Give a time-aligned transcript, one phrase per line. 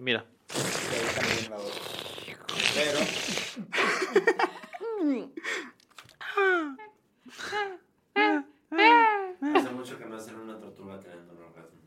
[0.00, 0.24] Y mira,
[9.54, 11.80] Hace mucho que no hacen una tortuga teniendo un orgasmo.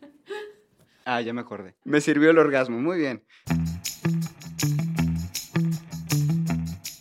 [1.05, 1.73] Ah, ya me acordé.
[1.85, 3.23] Me sirvió el orgasmo, muy bien.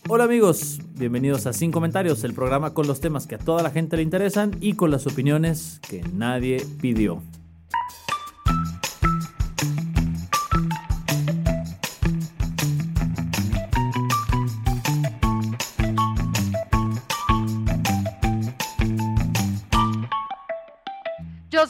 [0.08, 3.70] Hola amigos, bienvenidos a Sin Comentarios, el programa con los temas que a toda la
[3.70, 7.22] gente le interesan y con las opiniones que nadie pidió.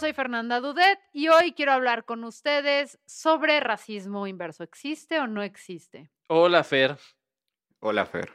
[0.02, 4.64] Soy Fernanda Dudet y hoy quiero hablar con ustedes sobre racismo inverso.
[4.64, 6.10] ¿Existe o no existe?
[6.26, 6.98] hola Fer.
[7.78, 8.32] Hola, Fer.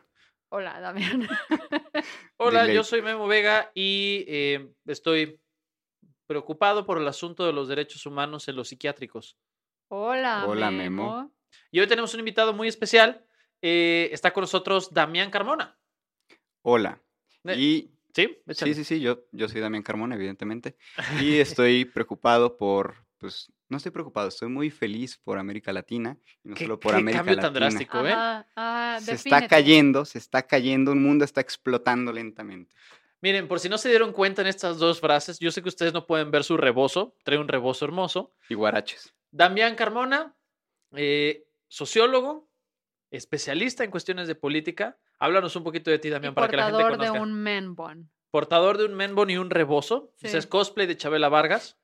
[0.48, 1.28] Hola, Damián.
[2.38, 2.74] Hola, Dile.
[2.74, 5.42] yo soy Memo Vega y eh, estoy
[6.26, 9.38] preocupado por el asunto de los derechos humanos en los psiquiátricos.
[9.90, 11.18] Hola, Hola, Memo.
[11.18, 11.36] Memo.
[11.70, 13.26] Y hoy tenemos un invitado muy especial.
[13.62, 15.78] eh, está con nosotros Damián Carmona.
[16.62, 17.02] Hola.
[17.44, 18.36] Y ¿Sí?
[18.48, 18.74] Échale.
[18.74, 20.76] sí, sí, sí, yo, yo soy Damián Carmona, evidentemente.
[21.22, 26.18] Y estoy preocupado por, pues, no estoy preocupado, estoy muy feliz por América Latina.
[26.44, 28.12] Y no ¿Qué- solo por qué América cambio tan drástico, ¿eh?
[28.12, 32.74] Ajá, ah, Se está cayendo, se está cayendo, un mundo está explotando lentamente.
[33.22, 35.94] Miren, por si no se dieron cuenta en estas dos frases, yo sé que ustedes
[35.94, 38.34] no pueden ver su rebozo, trae un rebozo hermoso.
[38.50, 39.14] Y guaraches.
[39.30, 40.36] Damián Carmona,
[40.96, 42.50] eh, sociólogo,
[43.12, 44.98] especialista en cuestiones de política.
[45.20, 47.22] Háblanos un poquito de ti, Damián, para que la gente portador de conozca.
[47.24, 48.12] un men bun.
[48.30, 50.12] Portador de un menbon y un rebozo.
[50.18, 50.28] Sí.
[50.28, 51.78] Es cosplay de Chabela Vargas.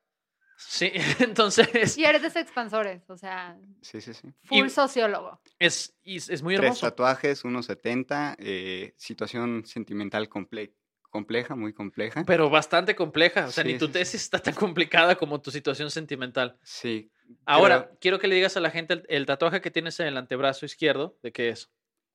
[0.55, 4.27] Sí, entonces Y eres de expansores, o sea, Sí, sí, sí.
[4.43, 5.41] full Y- sociólogo.
[5.57, 6.85] es, y es es muy Tres hermoso.
[6.87, 10.73] tatuajes, 1.70, eh, situación sentimental comple-
[11.09, 12.23] compleja, muy compleja.
[12.25, 13.45] Pero bastante compleja.
[13.47, 13.99] O sea, ni tu sí, sí.
[13.99, 16.57] tesis está tan complicada como tu situación sentimental.
[16.63, 17.09] Sí.
[17.45, 20.17] Ahora, quiero que le digas a la gente el, el tatuaje que tienes en el
[20.17, 21.71] antebrazo izquierdo, ¿de qué es?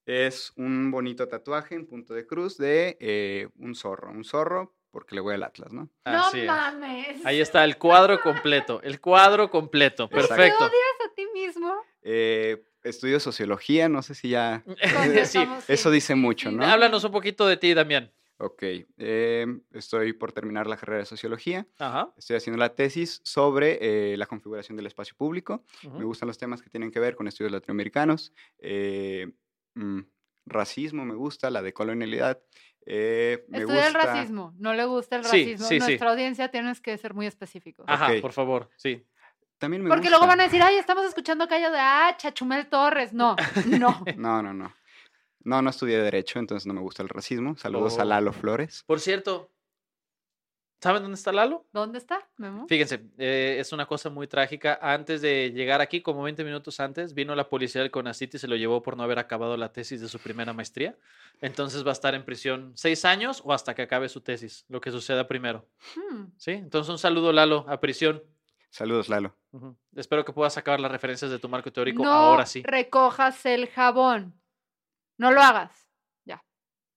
[0.09, 4.11] Es un bonito tatuaje en punto de cruz de eh, un zorro.
[4.11, 5.91] Un zorro porque le voy al Atlas, ¿no?
[6.03, 6.47] Así no es.
[6.47, 7.27] mames.
[7.27, 8.81] Ahí está el cuadro completo.
[8.83, 10.09] El cuadro completo.
[10.09, 10.37] Perfecto.
[10.61, 11.75] ¿Te odias a ti mismo?
[12.01, 14.65] Eh, estudio sociología, no sé si ya...
[15.27, 15.47] sí.
[15.69, 16.65] Eso dice mucho, ¿no?
[16.65, 18.11] Háblanos un poquito de ti, Damián.
[18.39, 18.63] Ok.
[18.63, 21.67] eh, estoy por terminar la carrera de sociología.
[21.79, 22.15] Ajá.
[22.17, 23.79] Estoy haciendo la tesis sobre
[24.13, 25.65] eh, la configuración del espacio público.
[25.83, 28.33] Me gustan los temas que tienen que ver con estudios latinoamericanos.
[28.59, 29.33] eh,
[29.75, 30.01] mm,
[30.47, 32.41] racismo me gusta, la decolonialidad.
[32.91, 34.55] eh, me Estudia el gusta- racismo.
[34.59, 35.67] No le gusta el racismo.
[35.67, 35.87] sí, sí.
[35.87, 37.85] Nuestra audiencia tienes que ser muy específico.
[37.87, 39.05] Ajá, por favor, sí.
[39.59, 43.13] También me Porque luego van a decir, ay, estamos escuchando callo de, ah, Chachumel Torres.
[43.13, 43.37] No,
[43.81, 44.05] no.
[44.17, 44.73] No, no, no.
[45.45, 47.57] No, no estudié Derecho, entonces no me gusta el racismo.
[47.57, 48.05] Saludos a Oh.
[48.07, 48.85] Lalo Flores.
[48.87, 49.51] Por cierto,
[50.81, 51.67] ¿saben dónde está Lalo?
[51.73, 52.67] ¿Dónde está, Memo?
[52.69, 54.79] Fíjense, eh, es una cosa muy trágica.
[54.81, 58.49] Antes de llegar aquí, como 20 minutos antes, vino la policía del CONACYT y se
[58.49, 60.97] lo llevó por no haber acabado la tesis de su primera maestría.
[61.41, 64.81] Entonces va a estar en prisión seis años o hasta que acabe su tesis, lo
[64.81, 65.67] que suceda primero.
[65.97, 66.27] Hmm.
[66.37, 66.53] ¿Sí?
[66.53, 68.23] Entonces un saludo, Lalo, a prisión.
[68.71, 69.35] Saludos, Lalo.
[69.97, 72.63] Espero que puedas acabar las referencias de tu marco teórico No ahora sí.
[72.65, 74.35] recojas el jabón.
[75.17, 75.89] No lo hagas.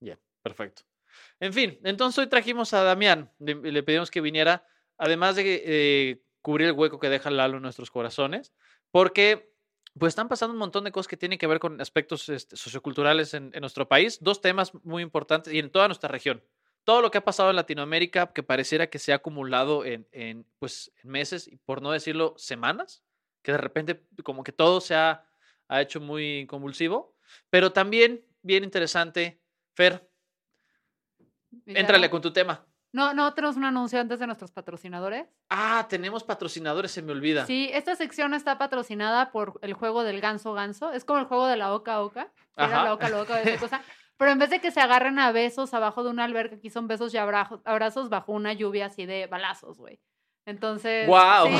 [0.02, 0.84] Ya, perfecto.
[1.42, 3.32] En fin, entonces hoy trajimos a Damián.
[3.40, 4.64] Le, le pedimos que viniera,
[4.98, 8.54] además de eh, cubrir el hueco que deja Lalo en nuestros corazones,
[8.92, 9.52] porque
[9.98, 13.34] pues están pasando un montón de cosas que tienen que ver con aspectos este, socioculturales
[13.34, 14.20] en, nuestro país.
[14.22, 16.44] Dos temas muy importantes y en toda nuestra región.
[16.84, 20.46] Todo lo que ha pasado en Latinoamérica, que pareciera que se ha acumulado en, en,
[20.60, 23.04] pues, meses, y por no decirlo semanas,
[23.42, 25.26] que de repente como que todo se ha,
[25.68, 27.16] ha hecho muy convulsivo,
[27.50, 29.42] pero también bien interesante,
[29.74, 30.11] Fer,
[31.66, 32.66] Éntrale con tu tema.
[32.94, 35.26] No, no tenemos un anuncio antes de nuestros patrocinadores.
[35.50, 37.46] Ah, tenemos patrocinadores, se me olvida.
[37.46, 40.92] Sí, esta sección está patrocinada por el juego del ganso ganso.
[40.92, 42.32] Es como el juego de la oca oca.
[42.58, 43.82] Era la oca loca, esa cosa.
[44.18, 46.88] Pero en vez de que se agarren a besos abajo de una alberca, aquí son
[46.88, 50.00] besos y abrazos bajo una lluvia así de balazos, güey.
[50.46, 51.48] Entonces, ¡Guau!
[51.48, 51.56] sí,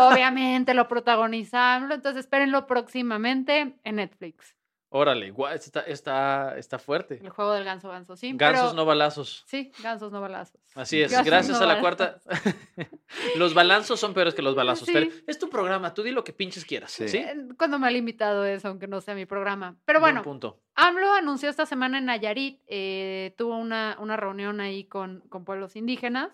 [0.00, 1.90] obviamente lo protagonizamos.
[1.90, 4.54] Entonces, espérenlo próximamente en Netflix.
[4.90, 7.20] Órale, guau, está, está, está fuerte.
[7.22, 8.32] El juego del ganso ganso, sí.
[8.34, 9.44] Gansos pero- no balazos.
[9.46, 10.58] Sí, gansos no balazos.
[10.74, 12.22] Así es, Gansos, gracias no a la balazos.
[12.22, 12.88] cuarta.
[13.36, 14.86] los balanzos son peores que los balazos.
[14.86, 14.92] Sí.
[14.94, 15.10] Fer.
[15.26, 16.90] es tu programa, tú di lo que pinches quieras.
[16.92, 17.06] Sí.
[17.08, 17.22] Sí.
[17.58, 19.76] Cuando me han invitado eso, aunque no sea mi programa.
[19.84, 20.60] Pero Buen bueno, punto.
[20.74, 25.76] AMLO anunció esta semana en Nayarit, eh, tuvo una, una reunión ahí con, con pueblos
[25.76, 26.30] indígenas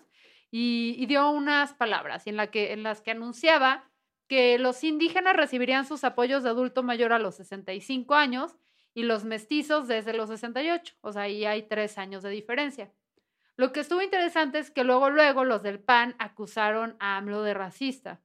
[0.49, 3.89] y, y dio unas palabras en, la que, en las que anunciaba
[4.27, 8.55] que los indígenas recibirían sus apoyos de adulto mayor a los 65 años
[8.93, 12.91] y los mestizos desde los 68, o sea, ahí hay tres años de diferencia.
[13.57, 17.53] Lo que estuvo interesante es que luego, luego los del PAN acusaron a AMLO de
[17.53, 18.21] racista.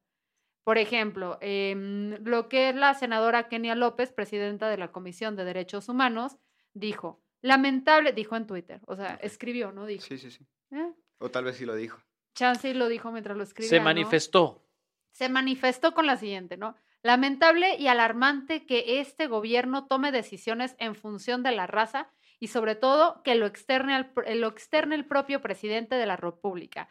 [0.64, 5.44] Por ejemplo, em, lo que es la senadora Kenia López, presidenta de la Comisión de
[5.44, 6.36] Derechos Humanos,
[6.74, 9.86] dijo, lamentable, dijo en Twitter, o sea, escribió, ¿no?
[9.86, 10.04] Dijo.
[10.04, 10.46] Sí, sí, sí.
[10.72, 10.92] ¿eh?
[11.18, 12.00] O tal vez sí lo dijo.
[12.34, 13.70] Chance lo dijo mientras lo escribía.
[13.70, 14.62] Se ¿no?
[15.12, 16.76] Se manifestó con la siguiente, ¿no?
[17.02, 22.74] Lamentable y alarmante que este gobierno tome decisiones en función de la raza y sobre
[22.74, 24.54] todo que lo externe, al lo
[24.92, 26.88] el propio presidente de la República.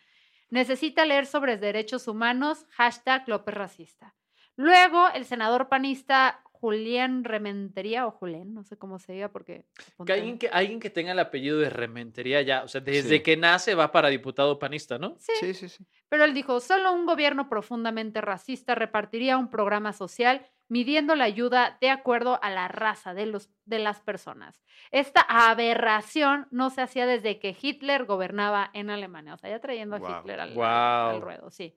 [0.50, 4.16] Necesita leer sobre derechos humanos, hashtag López Racista.
[4.56, 9.66] Luego, el senador panista Julián Rementería, o Julián, no sé cómo se diga porque...
[9.78, 13.18] Que apunté- alguien, que alguien que tenga el apellido de Rementería ya, o sea, desde
[13.18, 13.24] Sí.
[13.24, 15.16] que nace va para diputado panista, ¿no?
[15.20, 15.86] Sí, Sí, sí, sí.
[16.10, 21.78] Pero él dijo, solo un gobierno profundamente racista repartiría un programa social midiendo la ayuda
[21.82, 24.62] de acuerdo a la raza de, los, de las personas.
[24.92, 29.34] Esta aberración no se hacía desde que Hitler gobernaba en Alemania.
[29.34, 30.20] O sea, ya trayendo a.
[30.20, 31.76] Hitler al ruedo, sí.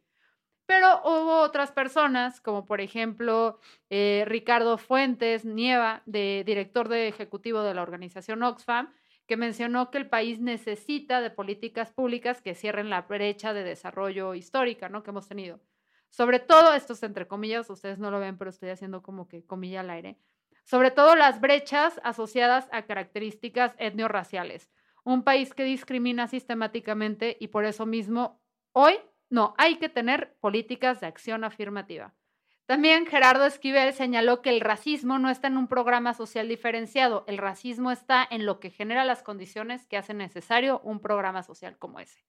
[0.67, 3.59] Pero hubo otras personas, como por ejemplo
[3.91, 8.93] eh, Ricardo Fuentes Nieva, de, director de ejecutivo de la organización Oxfam,
[9.27, 14.35] que mencionó que el país necesita de políticas públicas que cierren la brecha de desarrollo
[14.35, 15.03] histórica ¿no?
[15.03, 15.61] que hemos tenido.
[16.11, 19.47] Sobre todo, esto es entre comillas, ustedes no lo ven, pero estoy haciendo como que
[19.47, 20.19] comilla al aire.
[20.65, 24.71] Sobre todo las brechas asociadas a características etniorraciales.
[25.05, 28.41] Un país que discrimina sistemáticamente y por eso mismo
[28.73, 28.95] hoy
[29.33, 32.15] no hay que tener políticas de acción afirmativa.
[32.67, 37.39] También Gerardo Esquivel señaló que el racismo no está en un programa social diferenciado, el
[37.39, 41.99] racismo está en lo que genera las condiciones que hacen necesario un programa social como
[41.99, 42.25] ese.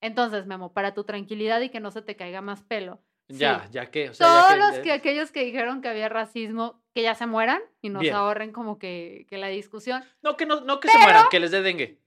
[0.00, 3.00] Entonces, Memo, para tu tranquilidad y que no se te caiga más pelo.
[3.28, 4.10] Ya, sí, ya que.
[4.10, 7.02] O sea, ya Todos que- los ya- que aquellos que dijeron que había racismo, que
[7.02, 8.14] ya se mueran y nos Bien.
[8.16, 10.02] ahorren como que, que la discusión.
[10.20, 12.00] No, que no, no que se mueran, que les dé dengue.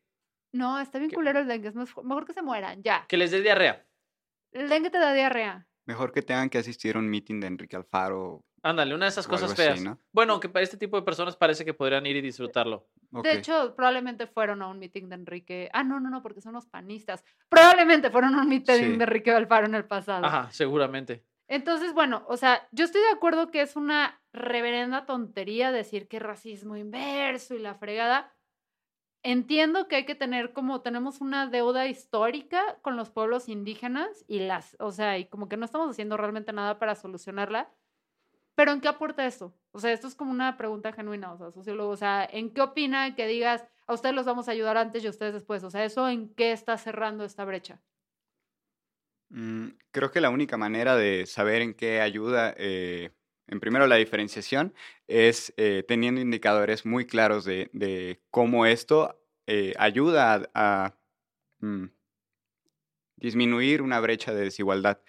[0.51, 1.16] No, está bien ¿Qué?
[1.16, 3.06] culero el dengue, es mejor que se mueran, ya.
[3.07, 3.86] Que les dé diarrea.
[4.53, 5.67] El dengue te da diarrea.
[5.85, 8.44] Mejor que tengan que asistir a un meeting de Enrique Alfaro.
[8.61, 9.81] Ándale, una de esas cosas así, feas.
[9.81, 10.00] ¿no?
[10.13, 12.88] Bueno, que para este tipo de personas parece que podrían ir y disfrutarlo.
[13.11, 15.69] De hecho, probablemente fueron a un meeting de Enrique.
[15.73, 17.25] Ah, no, no, no, porque son los panistas.
[17.50, 18.85] Probablemente fueron a un meeting Sí.
[18.85, 20.25] de Enrique Alfaro en el pasado.
[20.25, 21.25] Ajá, seguramente.
[21.50, 26.19] Entonces, bueno, o sea, yo estoy de acuerdo que es una reverenda tontería decir que
[26.19, 28.33] racismo inverso y la fregada.
[29.25, 34.40] Entiendo que hay que tener como tenemos una deuda histórica con los pueblos indígenas y
[34.40, 37.72] las, o sea, y como que no estamos haciendo realmente nada para solucionarla.
[38.56, 39.56] Pero ¿en qué aporta esto?
[39.72, 42.62] O sea, esto es como una pregunta genuina, o sea, sociólogo, o sea, ¿en qué
[42.62, 45.64] opina que digas a ustedes los vamos a ayudar antes y a ustedes después?
[45.64, 47.81] O sea, ¿eso en qué está cerrando esta brecha?
[49.30, 53.12] Mm, creo que la única manera de saber en qué ayuda, eh,
[53.53, 54.73] en primero la diferenciación,
[55.07, 60.95] es eh, teniendo indicadores muy claros de, de cómo esto eh, ayuda a, a,
[61.59, 61.85] mm,
[63.15, 65.00] disminuir una brecha de desigualdad.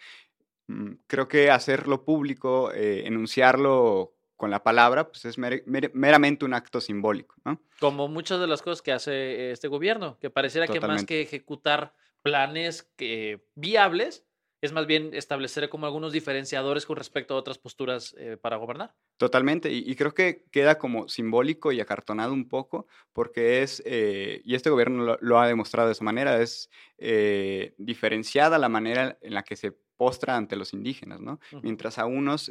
[0.67, 6.81] Mm, Creo que hacerlo público, eh, enunciarlo con la palabra, pues es meramente un acto
[6.81, 7.63] simbólico, ¿no?
[7.81, 11.95] Como muchas de las cosas que hace este gobierno, que pareciera que más que ejecutar
[12.21, 14.27] planes que, viables,
[14.65, 18.95] es más bien establecer como algunos diferenciadores con respecto a otras posturas eh, para gobernar.
[19.19, 24.41] Totalmente, y, y creo que queda como simbólico y acartonado un poco, porque es, eh,
[24.43, 29.19] y este gobierno lo, lo ha demostrado de esa manera, es eh, diferenciada la manera
[29.21, 31.39] en la que se postra ante los indígenas, ¿no?
[31.63, 32.51] Mientras a unos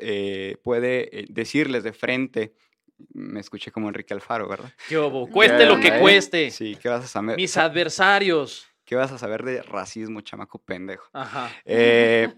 [0.64, 2.54] puede decirles de frente,
[3.14, 4.72] me escuché como Enrique Alfaro, ¿verdad?
[4.88, 5.28] ¿Qué hubo?
[5.28, 6.52] Cueste lo que cueste.
[6.52, 7.36] Sí, ¿qué vas a saber?
[7.36, 8.73] Mis adversarios.
[8.86, 11.10] ¿Qué vas a saber de racismo, chamaco pendejo?
[11.14, 11.50] Ajá.
[11.66, 12.34] Eh,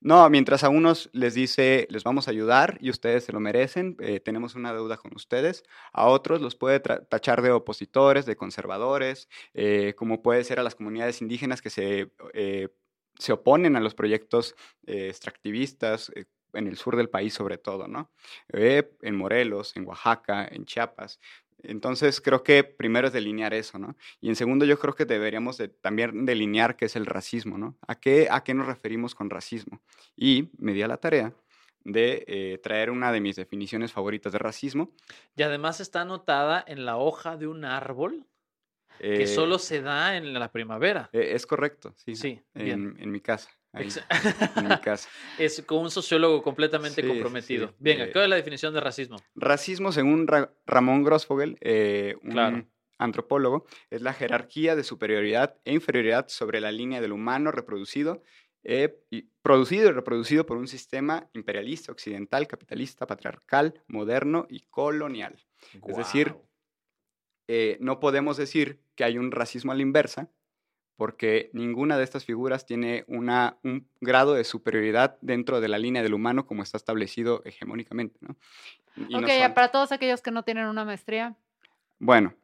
[0.00, 3.96] no, mientras a unos les dice, les vamos a ayudar y ustedes se lo merecen,
[4.00, 9.28] eh, tenemos una deuda con ustedes, a otros los puede tachar de opositores, de conservadores,
[9.52, 12.12] eh, como puede ser a las comunidades indígenas que se,
[13.18, 14.54] se oponen a los proyectos
[14.86, 16.10] extractivistas.
[16.52, 18.10] en el sur del país sobre todo, ¿no?
[18.52, 21.20] Eh, en Morelos, en Oaxaca, en Chiapas.
[21.62, 23.96] Entonces creo que primero es delinear eso, ¿no?
[24.20, 27.76] Y en segundo yo creo que deberíamos de también delinear qué es el racismo, ¿no?
[27.86, 29.80] ¿A qué, ¿A qué nos referimos con racismo?
[30.16, 31.32] Y me di a la tarea
[31.84, 34.92] de eh, traer una de mis definiciones favoritas de racismo.
[35.36, 38.26] Y además está anotada en la hoja de un árbol
[38.98, 41.08] que Eh, solo se da en la primavera.
[41.12, 42.14] eh, es correcto, sí.
[42.16, 42.94] Sí, bien.
[42.96, 43.50] en, en mi casa.
[43.72, 44.06] Ahí, Exa-
[44.56, 45.08] en mi casa.
[45.38, 47.68] Es con un sociólogo completamente Sí, sí, comprometido.
[47.68, 47.74] sí.
[47.78, 49.16] Venga, Eh, ¿cuál es la definición de racismo?
[49.34, 52.66] Racismo, según Ra- Ramón Grossfogel, eh, un Claro.
[52.98, 58.22] antropólogo, es la jerarquía de superioridad e inferioridad sobre la línea del humano reproducido,
[58.62, 65.42] eh, y, producido y reproducido por un sistema imperialista, occidental, capitalista, patriarcal, moderno y colonial.
[65.86, 66.34] Es decir.
[67.52, 70.30] Eh, no podemos decir que hay un racismo a la inversa,
[71.00, 76.02] porque ninguna de estas figuras tiene una, un grado de superioridad dentro de la línea
[76.02, 78.18] del humano como está establecido hegemónicamente.
[78.20, 78.36] ¿no?
[79.08, 81.38] Y no ok, son- para todos aquellos que no tienen una maestría.
[82.00, 82.34] Bueno,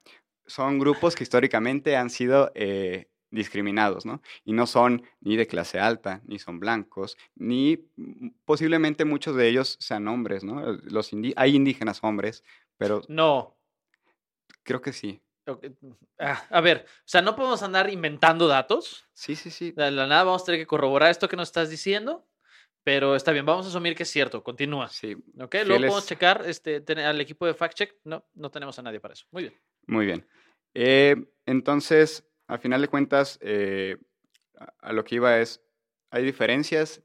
[0.46, 4.22] son grupos que históricamente han sido eh, discriminados, ¿no?
[4.46, 7.90] Y no son ni de clase alta, ni son blancos, ni
[8.46, 10.62] posiblemente muchos de ellos sean hombres, ¿no?
[10.84, 12.42] Los indi- hay indígenas hombres,
[12.78, 13.54] pero No.
[14.62, 15.20] creo que sí.
[16.18, 19.04] Ah, A ver, o sea, no podemos andar inventando datos.
[19.12, 19.72] Sí, sí, sí.
[19.72, 22.26] De la nada vamos a tener que corroborar esto que nos estás diciendo.
[22.84, 24.44] Pero está bien, vamos a asumir que es cierto.
[24.44, 24.88] Continúa.
[24.88, 25.54] Sí, ¿Ok?
[25.64, 27.94] Luego podemos Fieles- checar este, al equipo de fact check.
[28.04, 29.26] No, no tenemos a nadie para eso.
[29.32, 29.54] Muy bien.
[29.88, 30.28] Muy bien.
[30.74, 33.96] Eh, entonces, al final de cuentas, eh,
[34.56, 35.60] a, a lo que iba es,
[36.10, 37.02] hay diferencias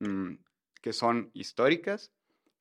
[0.00, 0.36] mm,
[0.80, 2.10] que son históricas,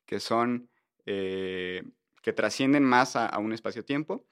[0.06, 0.70] que son,
[1.06, 1.82] eh,
[2.22, 4.28] que trascienden más a, a un espacio-tiempo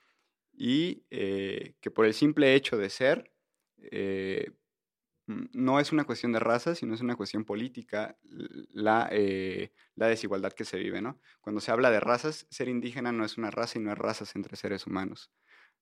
[0.64, 3.34] y eh, que por el simple hecho de ser,
[3.78, 4.52] eh,
[5.28, 10.54] no es una cuestión de raza, sino es una cuestión política la, eh, la desigualdad
[10.54, 11.20] que se vive, ¿no?
[11.42, 14.36] Cuando se habla de razas, ser indígena no es una raza y no es razas
[14.36, 15.32] entre seres humanos.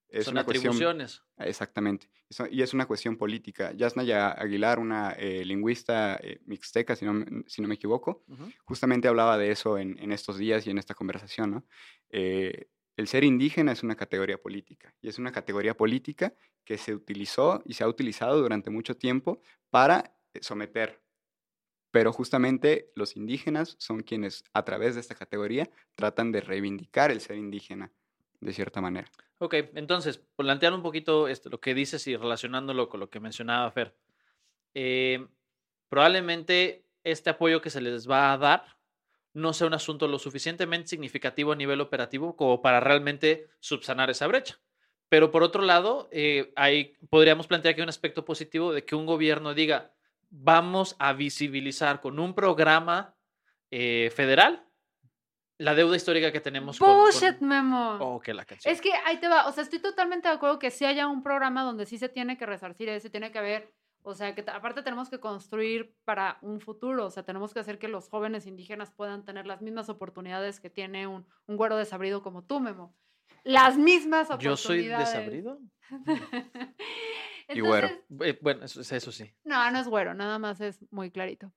[0.09, 1.23] Es Son una cuestión, atribuciones.
[1.37, 3.73] exactamente, Eso- y es una cuestión política.
[3.73, 8.23] Yasnaya Aguilar, una eh, lingüista eh, mixteca, si no, me- si no me equivoco,
[8.65, 11.65] justamente hablaba de eso en, en estos días y en esta conversación, ¿no?
[12.99, 16.33] El ser indígena es una categoría política y es una categoría política
[16.65, 21.01] que se utilizó y se ha utilizado durante mucho tiempo para eh, someter.
[21.91, 27.21] Pero justamente los indígenas son quienes a través de esta categoría tratan de reivindicar el
[27.21, 27.89] ser indígena
[28.41, 29.09] de cierta manera.
[29.37, 33.71] Ok, entonces, plantear un poquito esto, lo que dices y relacionándolo con lo que mencionaba
[33.71, 33.95] Fer.
[34.73, 35.25] Eh,
[35.87, 38.78] probablemente este apoyo que se les va a dar
[39.33, 44.27] no sea un asunto lo suficientemente significativo a nivel operativo como para realmente subsanar esa
[44.27, 44.59] brecha.
[45.07, 48.95] Pero por otro lado, eh, hay, podríamos plantear que hay un aspecto positivo de que
[48.95, 49.91] un gobierno diga,
[50.29, 53.15] vamos a visibilizar con un programa
[53.71, 54.65] eh, federal
[55.57, 56.97] la deuda histórica que tenemos con- con...
[56.99, 57.97] Bullshit, Memo.
[57.99, 58.71] Oh, que la canción.
[58.73, 61.21] Es que ahí te va, o sea, estoy totalmente de acuerdo que sí haya un
[61.21, 63.73] programa donde sí se tiene que resarcir, eso tiene que haber,
[64.09, 67.79] o sea, que aparte tenemos que construir para un futuro, o sea, tenemos que hacer
[67.79, 72.21] que los jóvenes indígenas puedan tener las mismas oportunidades que tiene un, un güero desabrido
[72.21, 72.95] como tú, Memo.
[73.43, 75.09] Las mismas Yo oportunidades.
[75.09, 75.59] soy desabrido.
[77.51, 77.89] Y güero.
[78.21, 79.33] Eh, bueno, eso, eso sí.
[79.43, 81.51] No, no es güero, nada más es muy clarito.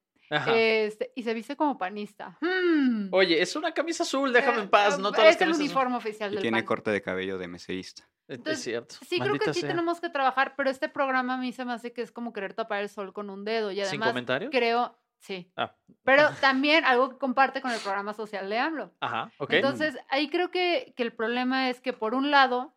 [0.55, 2.39] Este, y se viste como panista.
[2.41, 3.09] Hmm.
[3.13, 4.99] Oye, es una camisa azul, déjame en Eh, paz.
[4.99, 6.67] No todas las es el camisas son- uniforme oficial Y del tiene PAN.
[6.67, 8.03] corte de cabello de meseísta.
[8.03, 8.95] Es- Es Entonces, cierto.
[9.07, 9.69] Sí, creo que sí sea.
[9.71, 12.55] tenemos que trabajar, pero este programa a mí se me hace que es como querer
[12.55, 13.71] tapar el sol con un dedo.
[13.71, 14.51] Y ¿Sin comentarios?
[14.51, 15.53] creo, sí.
[15.57, 15.75] Ah,
[16.05, 18.93] Pero también algo que comparte con el programa social de AMLO.
[19.01, 19.53] ajá, ok.
[19.53, 22.75] Entonces, ahí creo que, que el problema es que por un lado,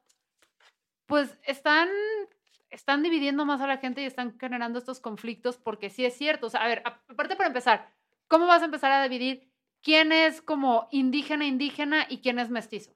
[1.05, 1.87] pues están,
[2.75, 6.47] están dividiendo más a la gente y están generando estos conflictos porque sí es cierto.
[6.47, 7.93] O sea, a ver, aparte para empezar,
[8.27, 9.49] ¿cómo vas a empezar a dividir
[9.81, 12.91] quién es como indígena, indígena y quién es mestizo?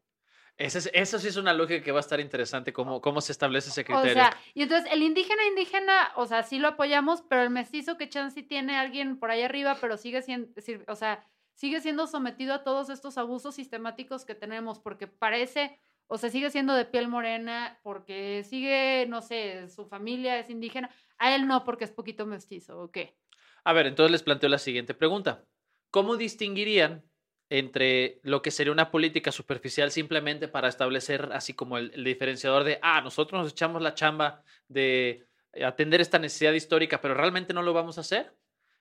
[0.57, 3.31] Ese es- eso sí es una lógica que va a estar interesante, cómo, cómo se
[3.31, 4.13] establece ese O criterio.
[4.13, 8.09] sea, y entonces el indígena, indígena, o sea, sí lo apoyamos, pero el mestizo que
[8.09, 10.51] chance tiene alguien por ahí arriba, pero sigue siendo,
[10.87, 16.17] o sea, sigue siendo sometido a todos estos abusos sistemáticos que tenemos, porque parece, o
[16.17, 20.89] sea, sigue siendo de piel morena, porque sigue, no sé, su familia es indígena,
[21.19, 23.15] a él no, porque es poquito mestizo, ¿o qué?
[23.63, 25.45] A ver, entonces les planteo la siguiente pregunta.
[25.91, 27.03] ¿Cómo distinguirían
[27.49, 32.63] entre lo que sería una política superficial simplemente para establecer así como el, el diferenciador
[32.63, 35.27] de, ah, nosotros nos echamos la chamba de
[35.63, 38.33] atender esta necesidad histórica, pero realmente no lo vamos a hacer?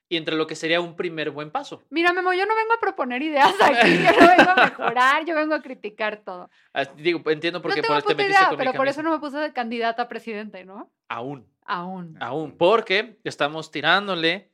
[0.09, 1.83] Y entre lo que sería un primer buen paso.
[1.91, 5.35] Mira, Memo, yo no vengo a proponer ideas aquí, yo no vengo a mejorar, yo
[5.35, 6.51] vengo a criticar todo.
[6.73, 8.77] Ah, Digo, entiendo por no qué tengo por te puta metiste idea, con mi pero
[8.77, 10.91] por eso no me puse de candidata a presidente, ¿no?
[11.09, 11.47] Aún.
[11.67, 12.17] Aún.
[12.21, 14.51] Aún, porque estamos tirándole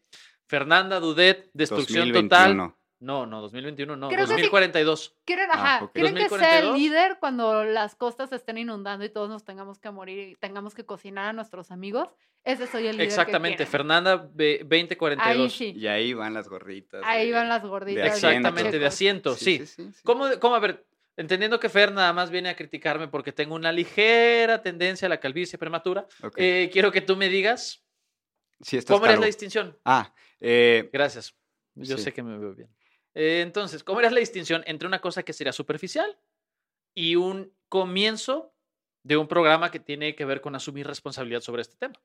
[0.49, 2.65] Fernanda Dudet, destrucción 2021.
[2.65, 4.33] total, No, no, 2021 no, Creo que sí.
[4.33, 5.15] 2042.
[5.25, 5.93] ¿Quieren, Ah, ajá, ok.
[5.93, 6.79] ¿quieren que sea el 2042?
[6.79, 10.75] líder cuando las costas se estén inundando y todos nos tengamos que morir y tengamos
[10.75, 12.09] que cocinar a nuestros amigos?
[12.45, 12.99] Ese soy el líder.
[12.99, 13.71] que Exactamente, quieren.
[13.73, 15.53] Fernanda ve- Ahí 2042.
[15.53, 15.73] sí.
[15.77, 17.03] Y ahí van las gorditas.
[17.05, 18.05] Ahí de- van las gorditas.
[18.13, 18.29] asiento.
[18.49, 19.59] Exactamente, de asiento, sí.
[19.67, 20.01] sí, sí.
[20.05, 20.87] ¿Cómo, cómo, a ver,
[21.17, 25.21] entendiendo que Fer nada más viene a criticarme porque tengo una ligera tendencia a la
[25.21, 26.35] calvicie prematura, Ok.
[26.37, 27.83] eh, quiero que tú me digas
[28.87, 29.77] cómo eres la distinción.
[29.85, 31.35] Ah, eh, Gracias.
[31.77, 32.05] Yo Sí.
[32.05, 32.69] sé que me veo bien.
[33.15, 36.19] Eh, entonces, ¿cómo eres la distinción entre una cosa que sería superficial
[36.95, 38.55] y un comienzo
[39.05, 42.01] de un programa que tiene que ver con asumir responsabilidad sobre este tema?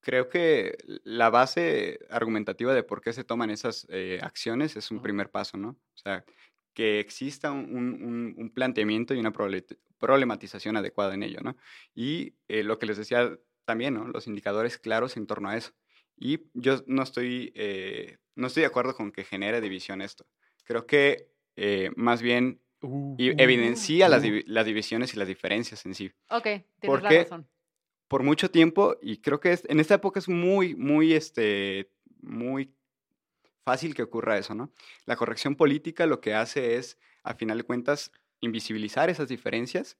[0.00, 5.00] creo que la base argumentativa de por qué se toman esas eh, acciones es un
[5.02, 5.70] primer paso, ¿no?
[5.70, 6.24] O sea,
[6.74, 9.32] que exista un, un- planteamiento y una
[9.98, 11.56] problematización adecuada en ello, ¿no?
[11.94, 14.06] Y eh, lo que les decía también, ¿no?
[14.08, 15.72] Los indicadores claros en torno a eso.
[16.16, 20.26] Y yo no estoy, eh, no estoy de acuerdo con que genere división esto.
[20.64, 22.60] Creo que eh, más bien
[23.16, 26.12] y evidencia las, divi- las divisiones y las diferencias en sí.
[26.30, 27.48] Ok, tienes ¿Por la razón.
[28.08, 32.74] por mucho tiempo, y creo que es- en esta época es muy, muy, este, muy
[33.64, 34.72] fácil que ocurra eso, ¿no?
[35.06, 39.96] La corrección política lo que hace es, a final de cuentas, invisibilizar esas diferencias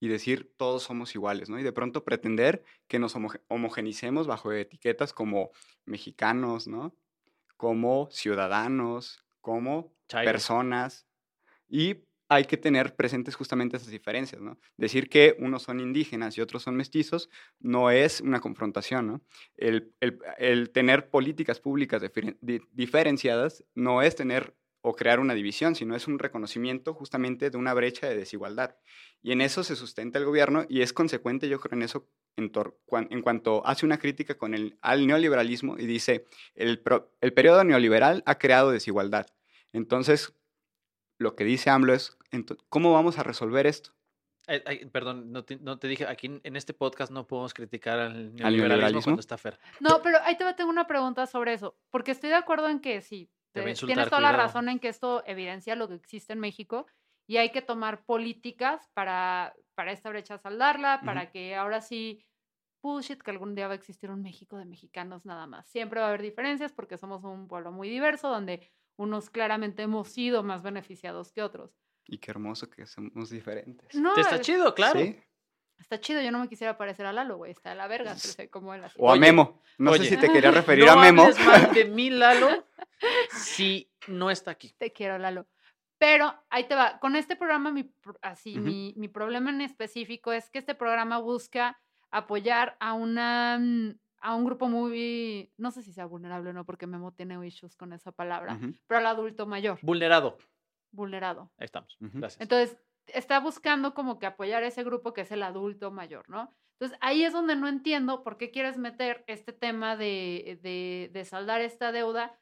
[0.00, 1.58] y decir todos somos iguales, ¿no?
[1.58, 5.50] Y de pronto pretender que nos homoge- homogenicemos bajo etiquetas como
[5.84, 6.96] mexicanos, ¿no?
[7.60, 9.92] Como ciudadanos, como
[10.24, 11.06] personas.
[11.68, 14.58] Y hay que tener presentes justamente esas diferencias, ¿no?
[14.76, 19.22] Decir que unos son indígenas y otros son mestizos no es una confrontación, ¿no?
[19.56, 25.34] El, el- el tener políticas públicas diferen- di- diferenciadas no es tener o crear una
[25.34, 28.76] división, sino es un reconocimiento justamente de una brecha de desigualdad.
[29.22, 32.08] Y en eso se sustenta el gobierno y es consecuente, yo creo, en eso
[32.40, 37.32] en, en cuanto hace una crítica con el, al neoliberalismo y dice, el, pro- el
[37.32, 39.26] periodo neoliberal ha creado desigualdad.
[39.72, 40.34] Entonces,
[41.18, 42.16] lo que dice AMLO es,
[42.68, 43.92] ¿cómo vamos a resolver esto?
[44.48, 47.98] Eh, ay, perdón, no te, no te dije, aquí en- este podcast no podemos criticar
[48.00, 49.02] al neoliberalismo, neoliberalismo?
[49.02, 49.58] cuando está Fer.
[49.80, 52.80] No, pero ahí te va, tengo una pregunta sobre eso, porque estoy de acuerdo en
[52.80, 56.40] que sí, Te tienes toda la razón en que esto evidencia lo que existe en
[56.40, 56.86] México
[57.28, 62.24] y hay que tomar políticas para, para esta brecha saldarla, para que ahora sí,
[62.82, 65.68] bullshit, que algún día va a existir un México de mexicanos nada más.
[65.68, 70.08] Siempre va a haber diferencias porque somos un pueblo muy diverso donde unos claramente hemos
[70.08, 71.72] sido más beneficiados que otros.
[72.06, 73.94] Y qué hermoso que somos diferentes.
[73.94, 74.98] No, Te está es- chido, claro.
[75.00, 75.16] Sí.
[75.78, 78.18] Está chido, yo no me quisiera parecer a Lalo, güey, está de la verga, pero
[78.34, 78.96] sé cómo él así.
[79.00, 79.62] O a Oye, Memo.
[79.78, 80.04] No oye.
[80.04, 81.22] sé si te quería referir no a Memo.
[81.22, 82.48] hables mal de mí, Lalo,
[83.32, 84.74] si no está aquí.
[84.78, 85.46] Te quiero, Lalo.
[85.98, 86.98] Pero ahí te va.
[86.98, 87.90] Con este programa, mi,
[88.22, 91.78] así, mi, mi problema en específico es que este programa busca
[92.10, 96.66] apoyar a una mm, a un grupo muy, no sé si sea vulnerable o no,
[96.66, 100.36] porque Memo tiene issues con esa palabra, pero al adulto mayor, Vulnerado.
[100.92, 101.50] vulnerado.
[101.56, 101.96] Ahí estamos.
[102.00, 102.40] Gracias.
[102.40, 106.54] Entonces, está buscando como que apoyar a ese grupo que es el adulto mayor, ¿no?
[106.78, 111.24] Entonces, ahí es donde no entiendo por qué quieres meter este tema de, de, de
[111.24, 112.38] saldar esta deuda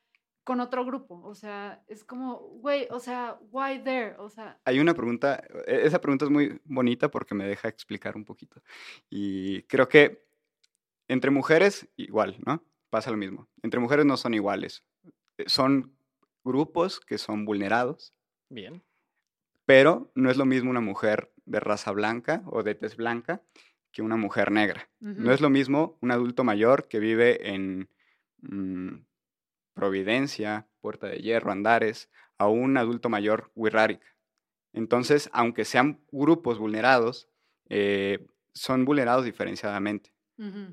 [0.48, 1.20] con otro grupo.
[1.24, 4.14] O sea, es como, güey, o sea, why there?
[4.18, 8.16] O sea, Hay una pregunta, e- esa pregunta es muy bonita porque me deja explicar
[8.16, 8.62] un poquito.
[9.10, 10.24] Y creo que
[11.06, 12.64] entre mujeres igual, ¿no?
[12.88, 13.46] Pasa lo mismo.
[13.62, 14.82] Entre mujeres no son iguales.
[15.36, 15.94] Eh, Son
[16.42, 18.14] grupos que son vulnerados,
[18.48, 18.82] Bien.
[19.66, 23.42] pero no es lo mismo una mujer de raza blanca o de tez blanca
[23.92, 24.88] que una mujer negra.
[25.00, 27.90] No es lo mismo un adulto mayor que vive en
[28.40, 29.04] mm,
[29.78, 34.06] Providencia, Puerta de Hierro, Andares, a un adulto mayor Wirrárica.
[34.72, 37.28] Entonces, aunque sean grupos vulnerados,
[37.68, 40.12] eh, son vulnerados diferenciadamente.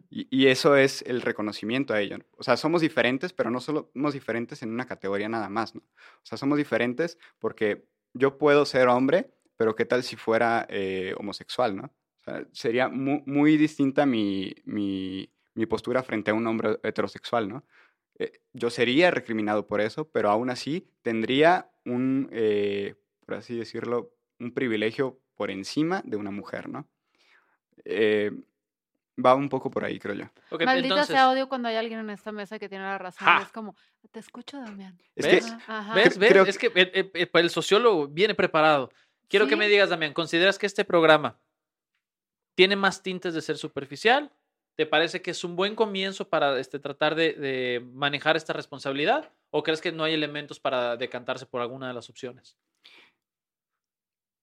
[0.09, 2.17] Y, y eso es el reconocimiento a ello.
[2.37, 5.81] O sea, somos diferentes, pero no solo somos diferentes en una categoría nada más, ¿no?
[5.81, 11.13] O sea, somos diferentes porque yo puedo ser hombre, pero ¿qué tal si fuera eh,
[11.17, 11.83] homosexual, no?
[11.85, 17.47] O sea, sería mu- muy, distinta mi, mi, mi postura frente a un hombre heterosexual,
[17.49, 17.63] ¿no?
[18.17, 24.13] Eh, yo sería recriminado por eso, pero aún así tendría un, eh, por así decirlo,
[24.39, 26.87] un privilegio por encima de una mujer, ¿no?
[27.83, 28.31] Eh,
[29.23, 30.25] va un poco por ahí, creo yo.
[30.49, 33.27] Ok, Maldita entonces, sea odio cuando hay alguien en esta mesa que tiene la razón.
[33.27, 33.41] ¡Ja!
[33.41, 33.75] Es como,
[34.11, 34.97] te escucho, Damián.
[35.15, 35.45] Es ¿Ves?
[35.45, 35.95] que Ajá, ajá.
[35.95, 36.17] ¿ves?
[36.17, 36.31] ¿Ves?
[36.31, 38.91] creo Es que eh, eh, eh, el sociólogo viene preparado.
[39.27, 39.71] Quiero que me Sí.
[39.71, 41.39] digas, Damián, ¿consideras que este programa
[42.55, 44.31] tiene más tintes de ser superficial?
[44.75, 49.31] ¿Te parece que es un buen comienzo para este, tratar de, de manejar esta responsabilidad?
[49.49, 52.57] ¿O crees que no hay elementos para decantarse por alguna de las opciones?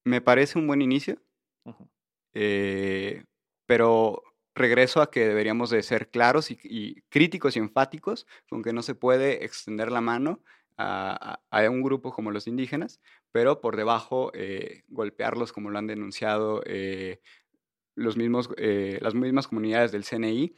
[0.05, 1.23] me parece un buen inicio,
[2.35, 3.25] eh,
[3.66, 4.23] pero
[4.55, 8.83] regreso a que deberíamos de ser claros y, y críticos y enfáticos con que no
[8.83, 10.42] se puede extender la mano
[10.77, 15.79] a, a- a un grupo como los indígenas, pero por debajo eh, golpearlos como lo
[15.79, 17.21] han denunciado eh,
[17.94, 20.55] los mismos, eh, las mismas comunidades del CNI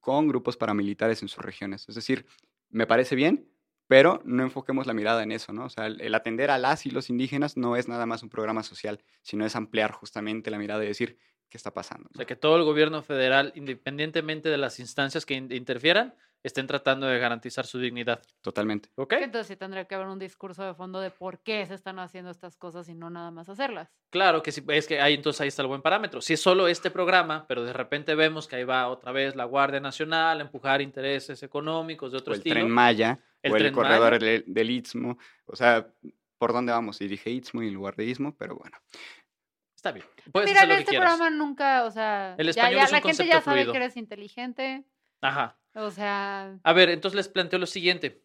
[0.00, 1.88] con grupos paramilitares en sus regiones.
[1.88, 2.26] Es decir,
[2.70, 3.48] me parece bien,
[3.86, 5.66] pero no enfoquemos la mirada en eso, ¿no?
[5.66, 8.28] O sea, el, el atender a las y los indígenas no es nada más un
[8.30, 12.06] programa social, sino es ampliar justamente la mirada y decir qué está pasando.
[12.06, 12.16] O ¿no?
[12.16, 17.06] sea, que todo el gobierno federal, independientemente de las instancias que in- interfieran, estén tratando
[17.06, 18.22] de garantizar su dignidad.
[18.42, 18.90] Totalmente.
[18.94, 19.14] ¿Ok?
[19.14, 22.30] Entonces sí tendría que haber un discurso de fondo de por qué se están haciendo
[22.30, 23.90] estas cosas y no nada más hacerlas.
[24.10, 26.20] Claro que sí, es que ahí entonces ahí está el buen parámetro.
[26.20, 29.44] Si es solo este programa, pero de repente vemos que ahí va otra vez la
[29.44, 32.54] Guardia Nacional a empujar intereses económicos de O otro el estilo.
[32.54, 34.24] tren Maya, El o el Tren corredor Maya.
[34.26, 35.18] del, del Istmo.
[35.46, 35.86] O sea,
[36.38, 37.00] ¿por dónde vamos?
[37.00, 38.76] Y dije Istmo en lugar de Istmo, pero bueno.
[39.74, 40.06] Está bien.
[40.32, 41.16] Puedes Mira, hacer en que este quieras.
[41.16, 43.76] programa nunca, o sea, El ya, español ya es un la gente ya sabe que
[43.76, 44.84] eres inteligente,
[45.20, 45.58] Ajá.
[45.74, 48.22] O sea, A ver, entonces les planteo lo siguiente.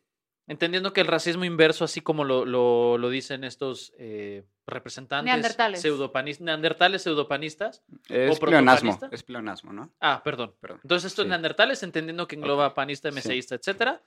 [0.48, 5.86] Entendiendo que el racismo inverso, así como lo, lo- lo dicen estos eh, representantes Neandertales.
[5.86, 7.84] pseudopanis- neandertales pseudopanistas.
[8.08, 9.94] Es ¿O pleonasmo, es pleonasmo, ¿no?
[10.00, 10.56] Ah, perdón.
[10.60, 10.80] Perdón.
[10.84, 11.30] Entonces, estos Sí.
[11.30, 13.16] neandertales, entendiendo que engloba panista, Sí.
[13.16, 14.02] meseísta, etcétera,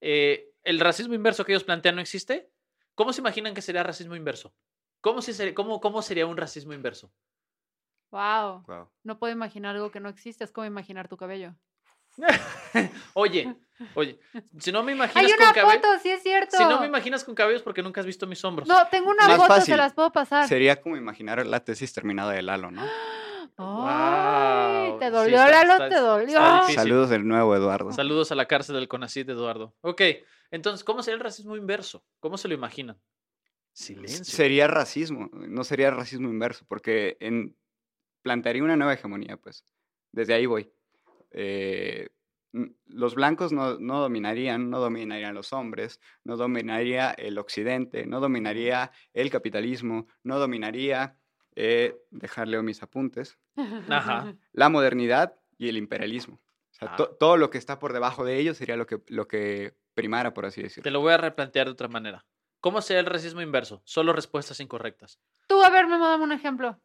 [0.00, 2.50] eh, el racismo inverso que ellos plantean no existe.
[2.96, 4.52] ¿Cómo se imaginan que sería racismo inverso?
[5.00, 7.12] ¿Cómo, se sería, cómo, cómo sería un racismo inverso?
[8.10, 8.88] wow, Wow.
[9.04, 11.54] no puedo imaginar algo que no existe, es como imaginar tu cabello.
[13.14, 13.54] Oye,
[13.94, 14.18] oye,
[14.58, 16.56] si no me Hay imaginas una con cabello, foto, sí es cierto.
[16.56, 18.68] si no me imaginas con cabellos porque nunca has visto mis hombros.
[18.68, 19.76] No, tengo una Más foto, se fácil.
[19.76, 20.48] las puedo pasar.
[20.48, 22.82] Sería como imaginar la tesis terminada de Lalo, ¿no?
[23.58, 26.38] Ay, Guau, te sí, dolió, está- Lalo, está- te dolió.
[26.74, 27.92] Saludos del nuevo Eduardo.
[27.92, 29.74] Saludos a la cárcel del CONACYT, Eduardo.
[29.80, 30.02] Ok,
[30.50, 32.04] entonces, ¿cómo sería el racismo inverso?
[32.20, 33.00] ¿Cómo se lo imaginan?
[33.72, 34.24] Silencio.
[34.24, 37.56] Sería racismo, no sería racismo inverso, porque en,
[38.22, 39.64] plantearía una nueva hegemonía, pues.
[40.12, 40.70] Desde ahí voy.
[41.30, 42.08] Eh,
[42.86, 48.92] los blancos no, no dominarían, no dominarían los hombres, no dominaría el occidente, no dominaría
[49.12, 51.18] el capitalismo, no dominaría,
[51.54, 53.38] eh, dejar leo mis apuntes,
[53.88, 54.34] Ajá.
[54.52, 56.40] la modernidad y el imperialismo.
[56.70, 56.96] O sea, Ah.
[56.96, 60.32] to- todo lo que está por debajo de ellos sería lo que, lo que primara,
[60.34, 60.82] por así decirlo.
[60.84, 62.24] Te lo voy a replantear de otra manera.
[62.60, 63.82] ¿Cómo sería el racismo inverso?
[63.84, 65.18] Solo respuestas incorrectas.
[65.46, 66.80] Tú, a ver, Memo, dame un ejemplo.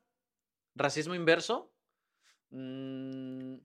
[0.76, 1.74] ¿Racismo inverso?
[2.52, 3.56] Mm,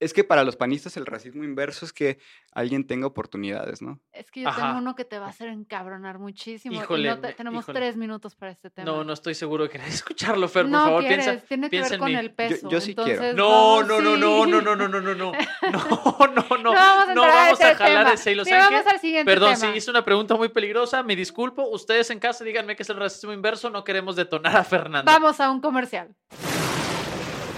[0.00, 2.18] Es que para los panistas el racismo inverso es que
[2.52, 4.00] alguien tenga oportunidades, ¿no?
[4.12, 4.62] Es que yo Ajá.
[4.66, 6.74] tengo uno que te va a hacer encabronar muchísimo.
[6.74, 7.78] y Híjole, no te- tenemos híjole.
[7.80, 8.84] tres minutos para este tema.
[8.90, 11.46] no, no estoy seguro de querer escucharlo, Fer, por no favor, quieres, piensa.
[11.46, 12.16] tiene que piensa ver en con mí.
[12.18, 12.68] el peso.
[12.68, 13.10] yo sí quiero.
[13.12, 14.50] entonces No, no, no, no, sí.
[14.50, 15.32] no, no, no, no, no, no, no,
[15.72, 18.56] no, no, No vamos a, entrar a vamos ese a jalar ¿saben qué?
[18.58, 19.72] vamos al siguiente Perdón, tema.
[19.72, 21.68] si hice una pregunta muy peligrosa, me disculpo.
[21.70, 25.10] Ustedes en casa díganme qué es el racismo inverso, no queremos detonar a Fernando.
[25.10, 26.14] Vamos a un comercial.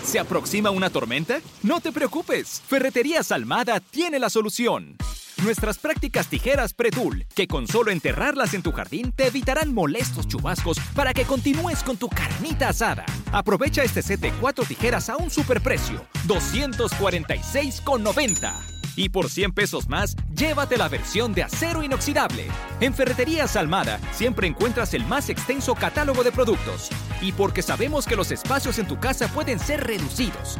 [0.06, 1.40] ¿Se aproxima una tormenta?
[1.64, 4.96] No te preocupes, Ferretería Salmada tiene la solución.
[5.42, 10.78] Nuestras prácticas tijeras Pretul, que con solo enterrarlas en tu jardín te evitarán molestos chubascos
[10.94, 13.04] para que continúes con tu carnita asada.
[13.32, 18.75] Aprovecha este set de cuatro tijeras a un superprecio, 246,90.
[18.96, 22.46] Y por 100 pesos más, llévate la versión de acero inoxidable.
[22.80, 26.90] En Ferretería Salmada siempre encuentras el más extenso catálogo de productos.
[27.20, 30.58] Y porque sabemos que los espacios en tu casa pueden ser reducidos,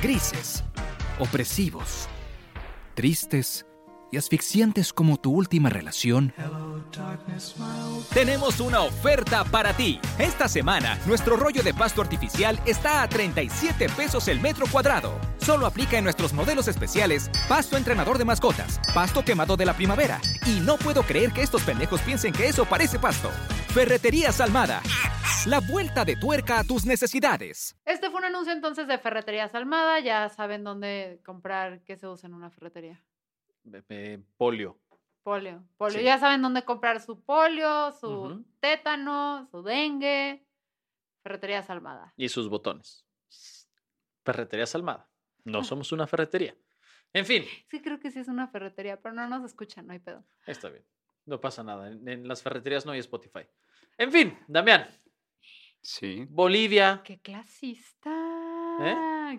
[0.00, 0.64] grises,
[1.18, 2.08] opresivos,
[2.94, 3.66] tristes
[4.14, 6.32] y asfixiantes como tu última relación.
[8.12, 9.98] Tenemos una oferta para ti.
[10.20, 15.18] Esta semana, nuestro rollo de pasto artificial está a 37 pesos el metro cuadrado.
[15.38, 20.20] Solo aplica en nuestros modelos especiales Pasto entrenador de mascotas, Pasto quemado de la primavera.
[20.46, 23.30] Y no puedo creer que estos pendejos piensen que eso parece pasto.
[23.70, 24.80] Ferretería Salmada.
[25.46, 27.76] La vuelta de tuerca a tus necesidades.
[27.84, 29.98] Este fue un anuncio entonces de Ferretería Salmada.
[29.98, 33.02] Ya saben dónde comprar qué se usa en una ferretería.
[33.72, 34.78] Eh, eh, polio.
[35.22, 35.64] Polio.
[35.76, 35.98] Polio.
[35.98, 36.04] Sí.
[36.04, 40.46] Ya saben dónde comprar su polio, su tétano, su dengue.
[41.22, 42.12] Ferretería Salmada.
[42.16, 43.06] y sus botones.
[44.24, 45.08] Ferretería Salmada.
[45.44, 46.54] No somos una ferretería.
[47.12, 50.00] En fin, Sí, creo que sí es una ferretería, pero no nos escuchan, no hay
[50.00, 50.24] pedo.
[50.46, 50.84] está bien.
[51.26, 51.88] No pasa nada.
[51.88, 53.46] En, en las ferreterías no hay Spotify.
[53.96, 54.88] En fin, Damián,
[55.80, 56.26] Sí.
[56.28, 57.02] Bolivia.
[57.04, 58.10] ¡Qué clasista!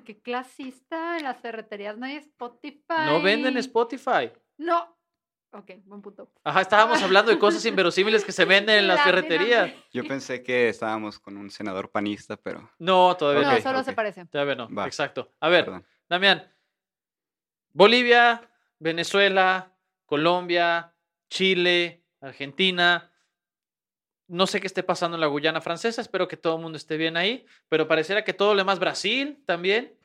[0.05, 1.17] ¡Qué clasista!
[1.17, 3.05] En las ferreterías no hay Spotify.
[3.05, 4.31] No venden Spotify.
[4.57, 4.93] No.
[5.51, 6.29] Ok, buen punto.
[6.43, 9.71] Ajá, estábamos hablando de cosas inverosímiles que se venden en las ferreterías.
[9.93, 13.61] Yo pensé que estábamos con un senador panista, pero No, todavía No, no.
[13.61, 13.85] solo ok.
[13.85, 14.25] se parece.
[14.25, 14.67] Todavía no.
[14.73, 14.85] Va.
[14.85, 15.31] Exacto.
[15.39, 15.85] A ver, perdón.
[16.09, 16.51] Damián.
[17.71, 19.73] Bolivia, Venezuela,
[20.05, 20.93] Colombia,
[21.29, 23.11] Chile, Argentina.
[24.27, 26.97] No sé qué esté pasando en la Guyana francesa, espero que todo el mundo esté
[26.97, 29.95] bien ahí, pero pareciera que todo lo demás, Brasil también,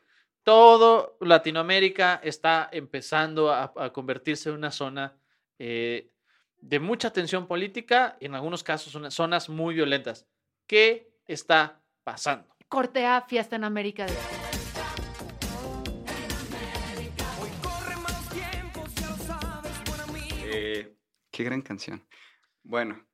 [0.43, 5.17] todo Latinoamérica está empezando a, a convertirse en una zona
[5.59, 6.11] eh,
[6.59, 10.27] de mucha tensión política y en algunos casos son zonas muy violentas.
[10.67, 12.47] ¿Qué está pasando?
[12.69, 14.17] Corte A, fiesta en América del
[20.53, 20.97] Eh,
[21.31, 22.05] qué gran canción.
[22.63, 23.07] Bueno,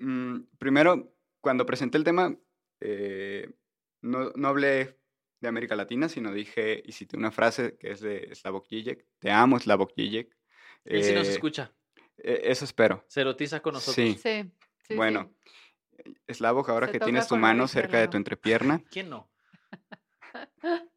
[0.00, 2.36] mm, primero, cuando presenté el tema,
[2.80, 3.50] eh,
[4.02, 4.98] no, no hablé
[5.40, 9.30] de América Latina, sino dije, y cité una frase que es de Slavoj Žižek, te
[9.30, 10.36] amo Slavoj Žižek.
[10.84, 11.72] Él sí nos Eh, escucha,
[12.18, 13.04] eh, Eso espero.
[13.08, 13.94] se erotiza con nosotros.
[13.94, 14.18] Sí.
[14.22, 14.50] Sí.
[14.86, 15.34] sí, bueno,
[16.28, 19.30] Slavoj, ahora Se que tienes tu mano cerca de tu entrepierna, ¿Quién no?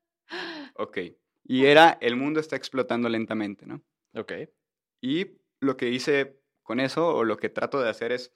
[0.76, 0.98] ok.
[1.46, 3.82] Y era, el mundo está explotando lentamente, ¿no?
[4.16, 4.34] Ok.
[5.02, 8.34] Y lo que hice con eso, o lo que trato de hacer es,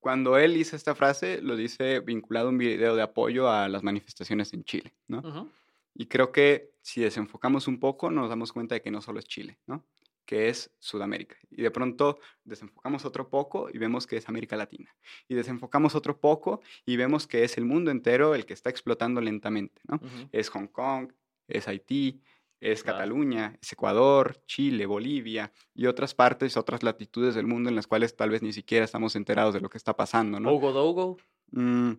[0.00, 3.82] cuando él dice esta frase, lo dice vinculado a un video de apoyo a las
[3.82, 5.50] manifestaciones en Chile, ¿no?
[5.94, 9.24] Y creo que si desenfocamos un poco, nos damos cuenta de que no solo es
[9.24, 9.84] Chile, ¿no?
[10.24, 11.36] Que es Sudamérica.
[11.50, 14.94] Y de pronto desenfocamos otro poco y vemos que es América Latina.
[15.26, 19.20] Y desenfocamos otro poco y vemos que es el mundo entero el que está explotando
[19.20, 20.00] lentamente, ¿no?
[20.32, 21.12] Es Hong Kong,
[21.48, 22.20] es Haití,
[22.60, 22.98] es Claro.
[22.98, 28.16] Cataluña, es Ecuador, Chile, Bolivia y otras partes, otras latitudes del mundo en las cuales
[28.16, 30.50] tal vez ni siquiera estamos enterados de lo que está pasando, ¿no?
[30.50, 31.16] Ogo Dogo.
[31.50, 31.92] Mm,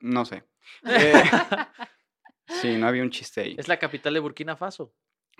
[0.00, 0.44] no sé.
[0.84, 1.12] Eh,
[2.46, 3.56] sí, no había un chiste ahí.
[3.58, 4.94] Es la capital de Burkina Faso.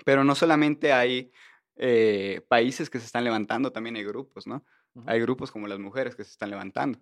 [0.05, 1.31] Pero no solamente hay
[1.77, 4.65] eh, países que se están levantando, también hay grupos, ¿no?
[5.07, 6.99] Hay grupos como las mujeres que se están levantando.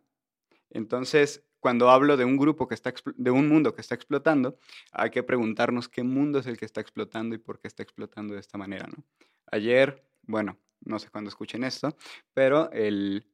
[0.71, 4.59] Entonces, cuando hablo de un grupo que está, de un mundo que está explotando,
[4.93, 8.35] hay que preguntarnos qué mundo es el que está explotando y por qué está explotando
[8.35, 9.05] de esta manera, ¿no?
[9.51, 11.97] Ayer, bueno, no sé cuándo escuchen esto,
[12.35, 13.27] pero el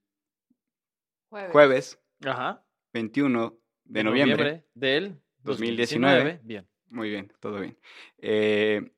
[1.29, 1.53] Jueves.
[1.53, 2.65] jueves Ajá.
[2.93, 6.41] 21 de, noviembre, del 2019.
[6.45, 6.67] Bien.
[6.89, 7.77] muy bien, todo bien,
[8.19, 8.93] eh,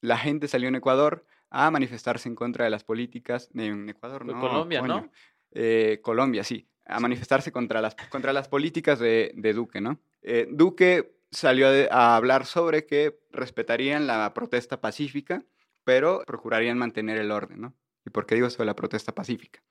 [0.00, 4.40] la gente salió en Ecuador a manifestarse en contra de las políticas, en Ecuador, no,
[4.40, 5.10] Colombia, ¿no?
[5.50, 10.00] Eh, Colombia, sí, a manifestarse contra las, contra las políticas de, de Duque, ¿no?
[10.22, 15.44] Eh, Duque salió a, hablar sobre que respetarían la protesta pacífica,
[15.84, 17.74] pero procurarían mantener el orden, ¿no?
[18.04, 19.62] ¿Y por qué digo de la protesta pacífica?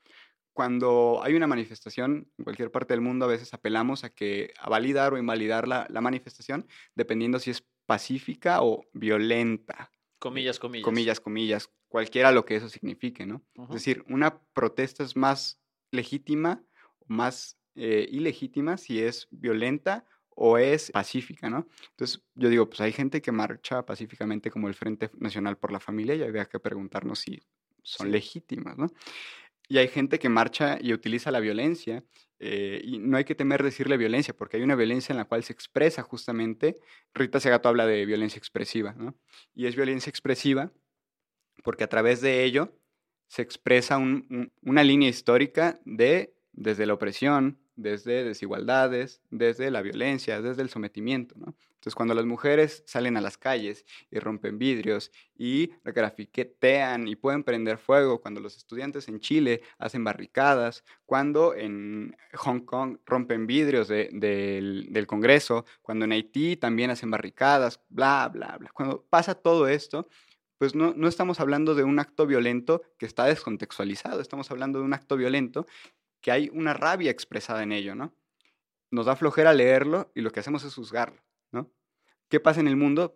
[0.53, 4.69] Cuando hay una manifestación en cualquier parte del mundo, a veces apelamos a que a
[4.69, 10.83] validar o invalidar la, la manifestación, dependiendo si es pacífica o violenta Comillas, comillas.
[10.83, 13.41] comillas, comillas, cualquiera lo que eso signifique, ¿no?
[13.55, 16.61] Es decir, una protesta es más legítima
[17.09, 21.67] más eh, ilegítima si es violenta o es pacífica, ¿no?
[21.91, 25.79] Entonces, yo digo, pues hay gente que marcha pacíficamente como el Frente Nacional por la
[25.81, 27.41] Familia y había que preguntarnos si
[27.83, 28.11] son Sí.
[28.13, 28.87] legítimas, ¿no?
[29.67, 32.03] Y hay gente que marcha y utiliza la violencia
[32.39, 35.43] eh, y no hay que temer decirle violencia porque hay una violencia en la cual
[35.43, 36.75] se expresa justamente,
[37.13, 39.15] Rita Segato habla de violencia expresiva, ¿no?
[39.53, 40.71] Y es violencia expresiva
[41.63, 42.73] porque a través de ello
[43.27, 49.81] se expresa un- un- una línea histórica de desde la opresión, desde desigualdades, desde la
[49.81, 51.33] violencia, desde el sometimiento.
[51.37, 51.55] ¿no?
[51.75, 57.45] Entonces, cuando las mujeres salen a las calles y rompen vidrios y grafiquetean y pueden
[57.45, 63.87] prender fuego, cuando los estudiantes en Chile hacen barricadas, cuando en Hong Kong rompen vidrios
[63.87, 68.69] de- del, del Congreso, cuando en Haití también hacen barricadas, bla, bla, bla.
[68.73, 70.09] Cuando pasa todo esto,
[70.57, 74.85] pues no, no estamos hablando de un acto violento que está descontextualizado, estamos hablando de
[74.85, 75.65] un acto violento
[76.21, 78.13] que hay una rabia expresada en ello, ¿no?
[78.91, 81.71] Nos da flojera leerlo y lo que hacemos es juzgarlo, ¿no?
[82.27, 83.15] ¿Qué pasa en el mundo?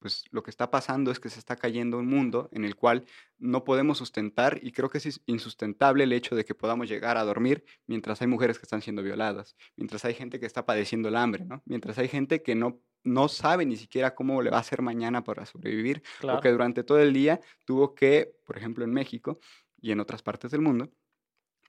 [0.00, 3.04] Pues lo que está pasando es que se está cayendo un mundo en el cual
[3.38, 7.16] no podemos sustentar y creo que es ins- insustentable el hecho de que podamos llegar
[7.16, 11.08] a dormir mientras hay mujeres que están siendo violadas, mientras hay gente que está padeciendo
[11.08, 11.62] el hambre, ¿no?
[11.66, 15.22] Mientras hay gente que no, no sabe ni siquiera cómo le va a hacer mañana
[15.22, 16.38] para sobrevivir Claro.
[16.38, 19.38] o que durante todo el día tuvo que, por ejemplo en México
[19.80, 20.90] y en otras partes del mundo,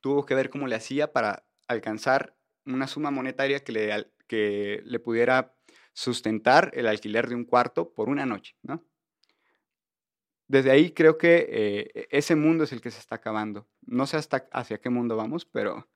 [0.04, 2.36] tuvo que ver cómo le hacía para alcanzar
[2.66, 5.56] una suma monetaria que le, que le pudiera
[5.94, 8.84] sustentar el alquiler de un cuarto por una noche, ¿no?
[10.46, 13.70] Desde ahí creo que eh, e- ese mundo es el que se está acabando.
[13.82, 15.90] No sé hasta hacia qué mundo vamos, pero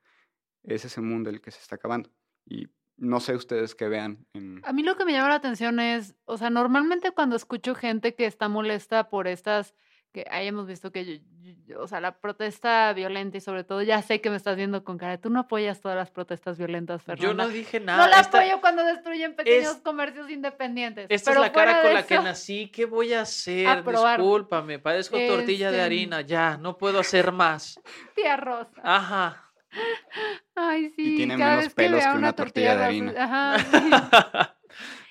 [0.64, 2.10] es ese mundo el que se está acabando.
[2.46, 4.26] Y no sé ustedes qué vean.
[4.64, 8.16] A mí lo que me llama la atención es, o sea, normalmente cuando escucho gente
[8.16, 9.76] que está molesta por estas,
[10.24, 11.22] que ahí hemos visto que, yo-
[11.68, 14.84] yo- o sea, la protesta violenta y sobre todo, ya sé que me estás viendo
[14.84, 17.28] con cara, tú no apoyas todas las protestas violentas, Fernanda.
[17.28, 18.04] Yo no dije nada.
[18.04, 21.06] No la esta, apoyo cuando destruyen pequeños es- comercios independientes.
[21.10, 22.70] esta es la cara con la que nací.
[22.70, 23.68] ¿Qué voy a hacer?
[23.68, 24.20] Aprobar.
[24.20, 26.22] Discúlpame, parezco tortilla de Este- harina.
[26.22, 27.80] Ya, no puedo hacer más.
[28.16, 28.72] Tía Rosa.
[28.84, 29.44] Ajá.
[30.56, 31.16] Ay, sí.
[31.18, 33.14] tiene cada menos vez pelos que una tortilla de harina.
[33.24, 33.60] Ajá.
[33.60, 33.90] sí.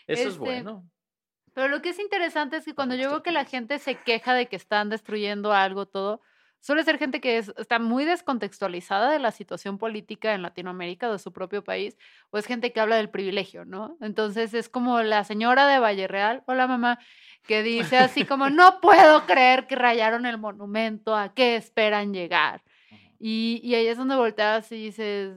[0.08, 0.84] Eso es Este, bueno.
[1.56, 4.34] Pero lo que es interesante es que cuando yo veo que la gente se queja
[4.34, 6.20] de que están destruyendo algo, todo,
[6.60, 11.18] suele ser gente que es- está muy descontextualizada de la situación política en Latinoamérica, de
[11.18, 11.96] su propio país,
[12.28, 13.96] o es gente que habla del privilegio, ¿no?
[14.02, 16.98] Entonces es como la señora de Valle Real, hola mamá,
[17.46, 22.62] que dice así como, no puedo creer que rayaron el monumento, ¿a qué esperan llegar?
[23.18, 25.34] Y, y ahí es donde volteas y dices,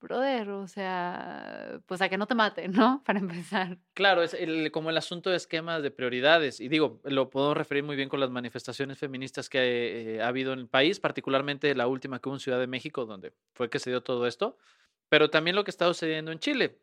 [0.00, 3.02] brother, o sea, pues a que no te maten, ¿no?
[3.06, 3.78] Para empezar.
[3.94, 6.60] Claro, es el- como el asunto de esquemas de prioridades.
[6.60, 10.52] Y digo, lo puedo referir muy bien con las manifestaciones feministas que eh, ha habido
[10.52, 13.78] en el país, particularmente la última que hubo en Ciudad de México, donde fue que
[13.78, 14.56] se dio todo esto,
[15.08, 16.78] pero también lo que está sucediendo en Chile.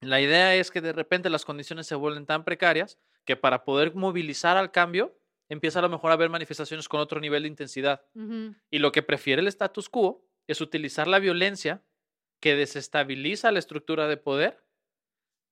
[0.00, 3.94] La idea es que de repente las condiciones se vuelven tan precarias que para poder
[3.94, 5.16] movilizar al cambio,
[5.48, 8.02] empieza a lo mejor a haber manifestaciones con otro nivel de intensidad.
[8.14, 8.54] Ujú.
[8.70, 11.82] Y lo que prefiere el status quo es utilizar la violencia
[12.44, 14.62] que desestabiliza la estructura de poder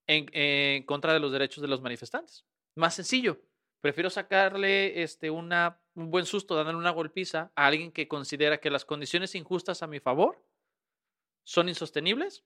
[0.07, 2.45] en, en contra de los derechos de los manifestantes.
[2.77, 3.41] Más sencillo.
[3.81, 5.49] Prefiero sacarle este, un
[5.95, 10.01] buen susto, dándole una golpiza a alguien que considera que las condiciones injustas a mi
[10.01, 10.45] favor
[11.47, 12.45] son insostenibles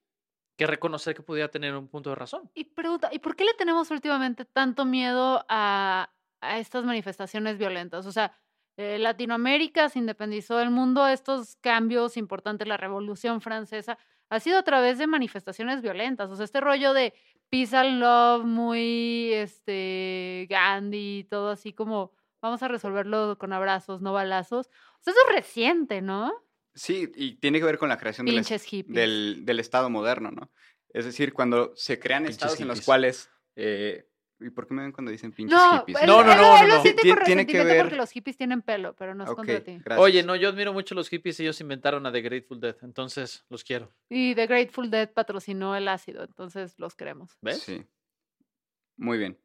[0.57, 2.49] que reconocer que pudiera tener un punto de razón.
[2.55, 8.07] Y pregunta, ¿y por qué le tenemos últimamente tanto miedo a, a estas manifestaciones violentas?
[8.07, 8.39] O sea,
[8.77, 14.63] eh, Latinoamérica se independizó del mundo, estos cambios importantes, la Revolución Francesa, ha sido a
[14.63, 16.31] través de manifestaciones violentas.
[16.31, 17.15] O sea, este rollo de
[17.49, 24.13] peace and love, muy este Gandhi, todo así como vamos a resolverlo con abrazos, no
[24.13, 24.67] balazos.
[24.67, 26.33] O sea, eso es reciente, ¿no?
[26.75, 28.45] Sí, y tiene que ver con la creación del,
[28.89, 30.51] del, del Estado moderno, ¿no?
[30.91, 33.31] Es decir, cuando se crean Pinches estados en los cuales...
[33.55, 35.99] eh, ¿Y por qué me ven cuando dicen pinches No, hippies?
[36.03, 36.83] él- No, no, él- no, él no, lo no.
[36.83, 39.37] siente Ti- por tiene que ver- porque los hippies tienen pelo, pero no es Ok,
[39.37, 39.79] contra ti.
[39.83, 39.99] gracias.
[39.99, 43.45] Oye, no, yo admiro mucho a los hippies, ellos inventaron a The Grateful Dead, entonces
[43.49, 43.95] los quiero.
[44.11, 47.39] Y The Grateful Dead patrocinó el ácido, entonces los queremos.
[47.41, 47.61] ¿Ves?
[47.63, 47.87] Sí.
[48.99, 49.39] Muy bien.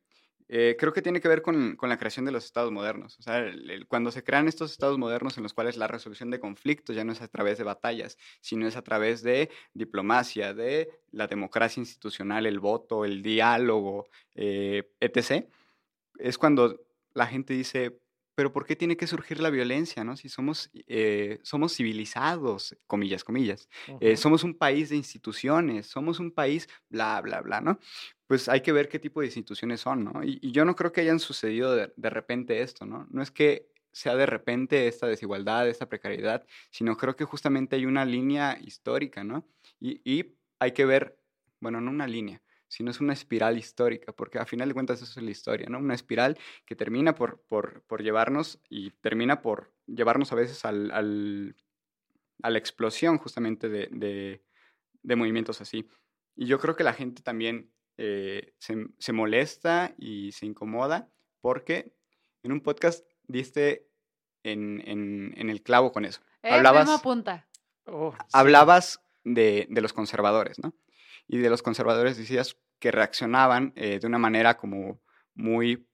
[0.53, 3.17] Eh, creo que tiene que ver con, con la creación de los estados modernos.
[3.19, 6.29] O sea, el- el- cuando se crean estos estados modernos en los cuales la resolución
[6.29, 10.53] de conflictos ya no es a través de batallas, sino es a través de diplomacia,
[10.53, 15.47] de la democracia institucional, el voto, el diálogo, eh, etc.,
[16.19, 16.81] es cuando
[17.13, 17.99] la gente dice,
[18.35, 20.03] pero ¿por qué tiene que surgir la violencia?
[20.03, 20.15] ¿no?
[20.15, 23.69] Si somos, eh, somos civilizados, comillas, comillas.
[23.99, 27.79] Eh, somos un país de instituciones, somos un país bla, bla, bla, ¿no?
[28.27, 30.23] Pues hay que ver qué tipo de instituciones son, ¿no?
[30.23, 33.07] Y, y yo no creo que hayan sucedido de, de repente esto, ¿no?
[33.11, 37.85] No es que sea de repente esta desigualdad, esta precariedad, sino creo que justamente hay
[37.85, 39.45] una línea histórica, ¿no?
[39.79, 41.19] Y, y hay que ver,
[41.59, 42.41] bueno, no una línea,
[42.71, 45.77] sino es una espiral histórica, porque a final de cuentas eso es la historia, ¿no?
[45.77, 50.89] Una espiral que termina por, por, por llevarnos y termina por llevarnos a veces al,
[50.91, 51.55] al-
[52.43, 54.41] a la explosión justamente de, de-
[55.03, 55.85] de movimientos así.
[56.35, 61.09] Y yo creo que la gente también eh, se, se molesta y se incomoda
[61.41, 61.93] porque
[62.43, 63.89] en un podcast diste
[64.43, 66.21] en, en- en el clavo con eso.
[66.41, 67.47] Eh, Hablabas- Memo apunta.
[67.85, 68.25] Oh, sí.
[68.31, 70.73] Hablabas de, de los conservadores, ¿no?
[71.31, 75.01] Y de los conservadores decías que reaccionaban eh, de una manera como
[75.33, 75.87] muy,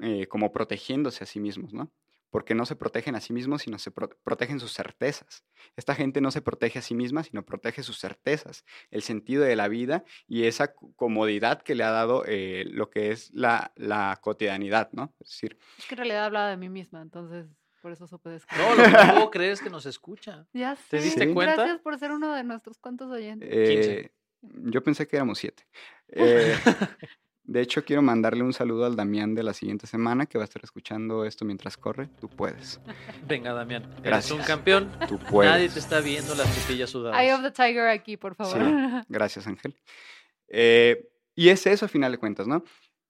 [0.00, 1.92] eh, como protegiéndose a sí mismos, ¿no?
[2.30, 5.44] Porque no se protegen a sí mismos, sino se pro- protegen sus certezas.
[5.76, 9.54] Esta gente no se protege a sí misma, sino protege sus certezas, el sentido de
[9.54, 13.72] la vida y esa co- comodidad que le ha dado eh, lo que es la,
[13.76, 15.14] la cotidianidad, ¿no?
[15.20, 17.46] Es decir, Es que en realidad hablaba de mí misma, entonces
[17.80, 18.66] por eso supe describir.
[18.66, 20.46] No, lo que no puedo creer es que nos escucha.
[20.52, 20.82] Ya sé.
[20.90, 21.54] ¿Te diste cuenta?
[21.54, 23.48] Gracias por ser uno de nuestros cuantos oyentes.
[23.50, 24.10] Eh,
[24.42, 25.66] yo pensé que éramos siete.
[26.08, 26.54] Eh,
[27.44, 30.46] de hecho, quiero mandarle un saludo al Damián de la siguiente semana que va a
[30.46, 32.08] estar escuchando esto mientras corre.
[32.20, 32.80] Tú puedes.
[33.26, 33.88] Venga, Damián.
[34.02, 34.90] Eres un campeón.
[35.08, 35.52] Tú puedes.
[35.52, 37.20] Nadie te está viendo las tetillas sudadas.
[37.20, 38.58] Eye of the Tiger aquí, por favor.
[38.58, 39.76] Sí, gracias, Ángel.
[40.48, 42.64] Eh, y es eso, a final de cuentas, ¿no?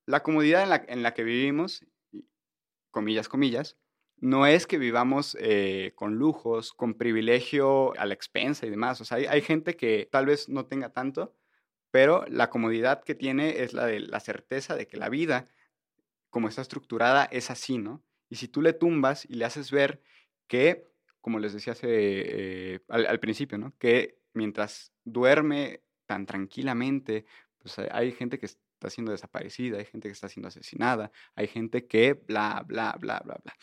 [0.07, 1.85] La comodidad en la, en la que vivimos,
[2.91, 3.77] comillas, comillas,
[4.21, 9.01] no es que vivamos eh, con lujos, con privilegio a la expensa y demás.
[9.01, 11.35] O sea, hay, gente que tal vez no tenga tanto,
[11.91, 15.47] pero la comodidad que tiene es la de la certeza de que la vida,
[16.31, 18.03] como está estructurada, es así, ¿no?
[18.29, 20.03] Y si tú le tumbas y le haces ver
[20.49, 20.85] que,
[21.21, 23.75] como les decía hace, eh, al, principio, ¿no?
[23.79, 27.27] Que mientras duerme tan tranquilamente,
[27.59, 31.49] pues hay- hay gente que está siendo desaparecida, hay gente que está siendo asesinada, hay
[31.49, 33.55] gente que bla, bla, bla, bla, bla.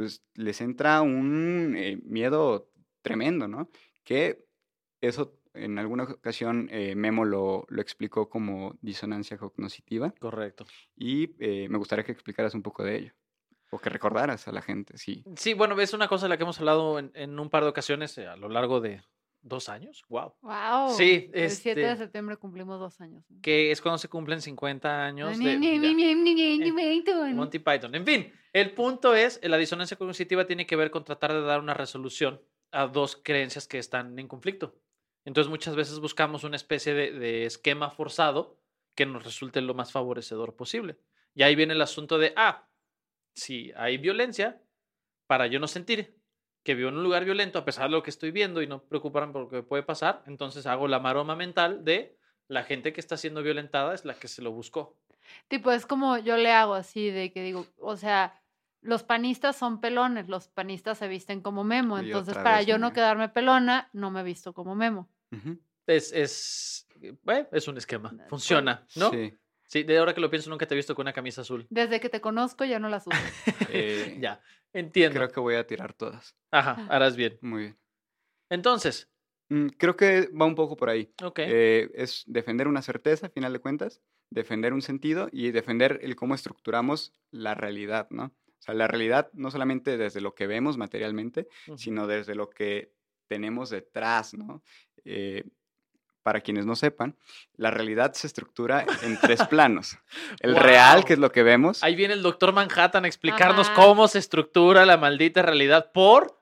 [0.00, 2.70] Pues les entra un eh, miedo
[3.02, 3.68] tremendo, ¿no?
[4.02, 4.46] Que
[5.02, 10.64] eso en alguna ocasión eh, Memo lo, lo explicó como disonancia cognitiva Correcto.
[10.96, 13.12] y eh, me gustaría que explicaras un poco de ello
[13.70, 15.22] o que recordaras a la gente, sí.
[15.36, 17.68] Sí, bueno, es una cosa de la que hemos hablado en, en un par de
[17.68, 19.02] ocasiones a lo largo de,
[19.42, 20.04] dos años.
[20.08, 20.34] Wow.
[20.42, 20.90] Wow.
[20.96, 23.24] Sí, El 7 de este- septiembre cumplimos dos años.
[23.30, 23.40] ¿no?
[23.40, 27.94] Que es cuando se cumplen 50 años de Monty Python.
[27.94, 31.60] En fin, el punto es, la disonancia cognitiva tiene que ver con tratar de dar
[31.60, 32.40] una resolución
[32.72, 34.74] a dos creencias que están en conflicto.
[35.24, 38.56] Entonces muchas veces buscamos una especie de, de esquema forzado
[38.94, 40.98] que nos resulte lo más favorecedor posible.
[41.34, 42.68] Y ahí viene el asunto de, ah,
[43.34, 44.62] si hay violencia,
[45.26, 46.19] para yo no sentir
[46.62, 48.82] que vivo en un lugar violento a pesar de lo que estoy viendo y no
[48.82, 52.16] preocuparme por lo que puede pasar, entonces hago la maroma mental de
[52.48, 54.96] la gente que está siendo violentada es la que se lo buscó.
[55.48, 58.40] Tipo, es como yo le hago así de que digo, o sea,
[58.82, 62.78] los panistas son pelones, los panistas se visten como memo, Y entonces para vez, yo
[62.78, 65.08] no quedarme pelona, no me visto como memo.
[65.86, 68.10] Es, es, eh, bueno, es un esquema.
[68.10, 69.10] Pues, Funciona, ¿no?
[69.10, 69.36] Sí.
[69.70, 71.64] Sí, de ahora que lo pienso, nunca te he visto con una camisa azul.
[71.70, 73.16] Desde que te conozco ya no las uso.
[73.70, 74.40] Eh, ya,
[74.72, 75.16] entiendo.
[75.16, 76.36] Creo que voy a tirar todas.
[76.50, 77.38] Ajá, harás bien.
[77.40, 77.78] Muy bien.
[78.50, 79.08] Entonces,
[79.52, 81.12] Mm, Creo que va un poco por ahí.
[81.22, 81.40] ok.
[81.40, 84.00] Eh, es defender una certeza, a final de cuentas,
[84.30, 88.26] defender un sentido y defender el cómo estructuramos la realidad, ¿no?
[88.26, 92.92] O sea, la realidad no solamente desde lo que vemos materialmente, sino desde lo que
[93.28, 94.62] tenemos detrás, ¿no?
[95.04, 95.42] Eh,
[96.22, 97.16] para quienes no sepan,
[97.56, 99.98] la realidad se estructura en tres planos.
[100.40, 101.82] El real, que es lo que vemos.
[101.82, 103.74] Ahí viene el doctor Manhattan a explicarnos Ajá.
[103.82, 106.38] cómo se estructura la maldita realidad por,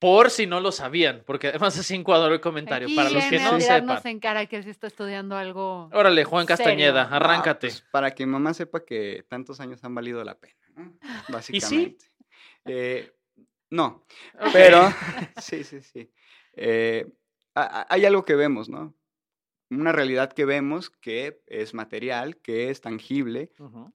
[0.00, 2.86] por si no lo sabían, porque además así encuadró el comentario.
[2.88, 4.00] Aquí Para los que no sepan.
[4.04, 5.88] en cara que él sí está estudiando algo.
[5.92, 6.56] Órale, Juan serio.
[6.58, 7.68] Castañeda, Ah, arráncate.
[7.68, 10.92] Ah, pues, para que mamá sepa que tantos años han valido la pena, ¿no?
[11.28, 12.06] Básicamente.
[12.66, 13.12] Eh,
[13.70, 14.04] no,
[14.52, 14.88] pero
[15.38, 16.10] sí, sí, sí.
[16.54, 17.06] Eh,
[17.54, 18.94] hay algo que vemos, ¿no?
[19.70, 23.50] Una realidad que vemos que es material, que es tangible,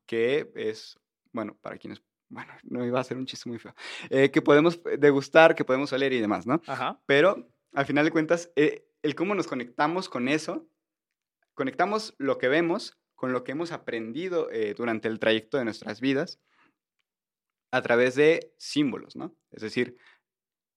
[0.06, 1.00] que es,
[1.32, 3.74] bueno, para quienes, bueno, no iba a ser un chiste muy feo,
[4.10, 6.62] eh, que podemos degustar, que podemos oler y demás, ¿no?
[6.68, 7.00] Ajá.
[7.06, 10.68] Pero al final de cuentas, eh, el cómo nos conectamos con eso,
[11.54, 16.00] conectamos lo que vemos con lo que hemos aprendido eh, durante el trayecto de nuestras
[16.00, 16.40] vidas
[17.70, 19.36] a través de símbolos, ¿no?
[19.52, 19.98] Es decir,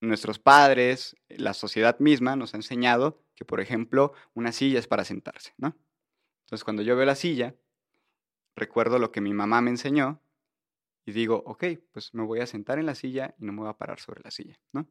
[0.00, 5.04] nuestros padres, la sociedad misma nos ha enseñado que, por ejemplo, una silla es para
[5.04, 5.76] sentarse, ¿no?
[6.44, 7.56] Entonces, cuando yo veo la silla,
[8.54, 10.22] recuerdo lo que mi mamá me enseñó
[11.04, 13.68] y digo, ok, pues me voy a sentar en la silla y no me voy
[13.68, 14.86] a parar sobre la silla, ¿no?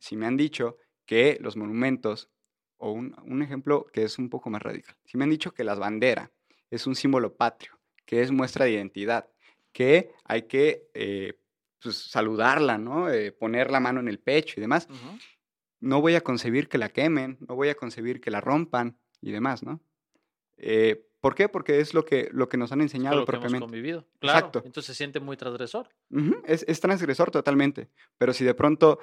[0.00, 2.30] Si me han dicho que los monumentos,
[2.78, 5.64] o un, un ejemplo que es un poco más radical, si me han dicho que
[5.64, 6.32] la bandera
[6.70, 9.28] es un símbolo patrio, que es muestra de identidad,
[9.72, 11.38] que hay que eh,
[11.82, 13.10] pues, saludarla, ¿no?
[13.10, 14.88] Eh, poner la mano en el pecho y demás.
[15.82, 19.32] No voy a concebir que la quemen, no voy a concebir que la rompan y
[19.32, 19.80] demás, ¿no?
[20.56, 21.48] Eh, ¿Por qué?
[21.48, 23.64] Porque es lo que, lo que nos han enseñado lo que hemos propiamente.
[23.64, 24.06] convivido.
[24.18, 24.38] Claro.
[24.38, 24.62] Exacto.
[24.64, 25.88] Entonces se siente muy transgresor.
[26.46, 28.98] Es, es transgresor totalmente, pero si de pronto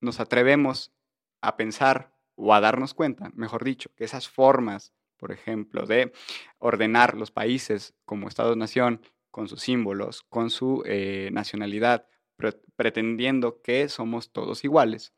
[0.00, 0.92] nos atrevemos
[1.40, 6.12] a pensar o a darnos cuenta, mejor dicho, que esas formas, por ejemplo, de
[6.58, 9.00] ordenar los países como Estados-nación,
[9.30, 12.06] con sus símbolos, con su eh, nacionalidad,
[12.36, 15.12] pre- pretendiendo que somos todos iguales,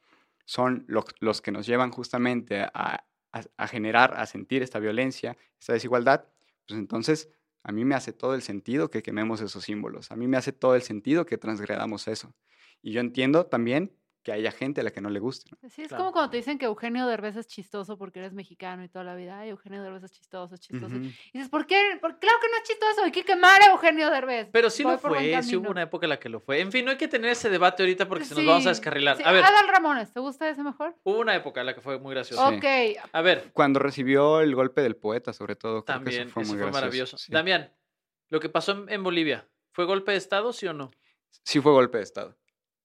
[0.47, 6.27] son lo- los que nos llevan justamente a generar, a sentir esta violencia, esta desigualdad,
[6.67, 7.29] pues entonces
[7.63, 10.11] a mí me hace todo el sentido que quememos esos símbolos.
[10.11, 12.35] A mí me hace todo el sentido que transgredamos eso.
[12.83, 13.97] Y yo entiendo también
[14.27, 15.49] que haya gente a la que no le guste.
[15.63, 15.69] ¿no?
[15.71, 16.03] Sí, es Claro.
[16.03, 19.15] como cuando te dicen que Eugenio Derbez es chistoso porque eres mexicano y toda la
[19.15, 19.39] vida.
[19.39, 20.97] Ay, Eugenio Derbez es chistoso, es chistoso.
[20.97, 21.81] Y dices, ¿por qué?
[22.01, 24.49] Por- claro que no es chistoso, hay que quemar a Eugenio Derbez.
[24.51, 26.59] Pero sí Voy lo fue, sí hubo una época en la que lo fue.
[26.61, 28.81] En fin, no hay que tener ese debate ahorita porque se nos vamos a Sí,
[28.81, 29.17] descarrilar.
[29.17, 29.23] sí.
[29.25, 30.97] A ver, Adal Ramones, ¿te gusta ese mejor?
[31.05, 32.49] hubo una época en la que fue muy gracioso.
[32.49, 32.57] Sí.
[32.57, 32.65] Ok,
[33.13, 36.43] A ver, Cuando recibió el golpe del poeta, sobre todo, creo que también, eso fue
[36.43, 36.73] muy gracioso.
[36.73, 37.17] maravilloso.
[37.19, 37.31] Sí.
[37.31, 37.73] Damián,
[38.29, 40.91] lo que pasó en, en Bolivia, ¿fue golpe de Estado, sí o no?
[41.45, 42.37] Sí fue golpe de Estado.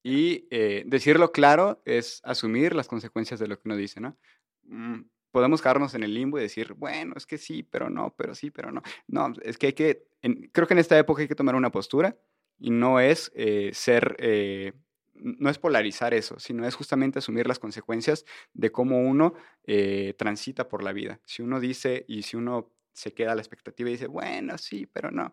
[0.03, 4.17] Y eh, decirlo claro es asumir las consecuencias de lo que uno dice, ¿no?
[4.63, 8.33] Mm, podemos quedarnos en el limbo y decir, bueno, es que sí, pero no, pero
[8.35, 8.81] sí, pero no.
[9.07, 11.71] No, es que hay que, en- creo que en esta época hay que tomar una
[11.71, 12.17] postura
[12.59, 14.73] y no es eh, ser, eh,
[15.13, 19.33] no es polarizar eso, sino es justamente asumir las consecuencias de cómo uno
[19.65, 21.19] eh, transita por la vida.
[21.25, 24.85] Si uno dice y si uno se queda a la expectativa y dice, bueno, sí,
[24.87, 25.31] pero no,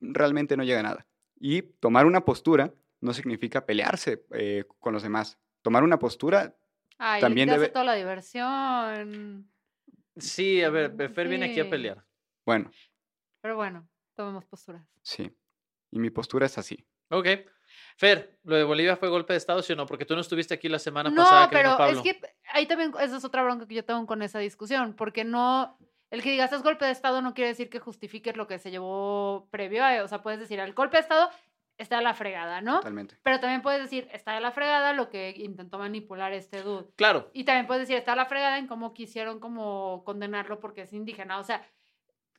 [0.00, 1.06] realmente no llega a nada.
[1.40, 5.38] Y tomar una postura no significa pelearse eh, con los demás.
[5.60, 6.56] Tomar una postura,
[6.98, 9.50] Ay, También debe- toda la diversión.
[10.16, 11.70] Sí, a ver, Mm, Fer viene aquí a sí.
[11.70, 12.04] pelear.
[12.46, 12.70] bueno,
[13.40, 14.84] Pero bueno, tomemos posturas.
[15.02, 15.30] sí.
[15.90, 16.86] Y mi postura es así.
[17.10, 17.26] Ok.
[17.96, 19.84] Fer, ¿lo de Bolivia fue golpe de Estado, sí o no?
[19.86, 21.96] Porque tú no estuviste aquí la semana No, pasada que vino pero Pablo.
[21.98, 22.20] es que
[22.52, 25.76] ahí también, esa es otra bronca que yo tengo con esa discusión, porque no,
[26.10, 28.70] el que digas es golpe de Estado no quiere decir que justifiques lo que se
[28.70, 31.28] llevó previo a, o sea, puedes decir, el golpe de Estado
[31.82, 32.76] está de la fregada, ¿no?
[32.76, 33.16] Totalmente.
[33.22, 36.86] Pero también puedes decir, está de la fregada lo que intentó manipular este dude.
[36.96, 37.30] Claro.
[37.32, 40.92] Y también puedes decir, está de la fregada en cómo quisieron como condenarlo porque es
[40.92, 41.38] indígena.
[41.38, 41.66] O sea,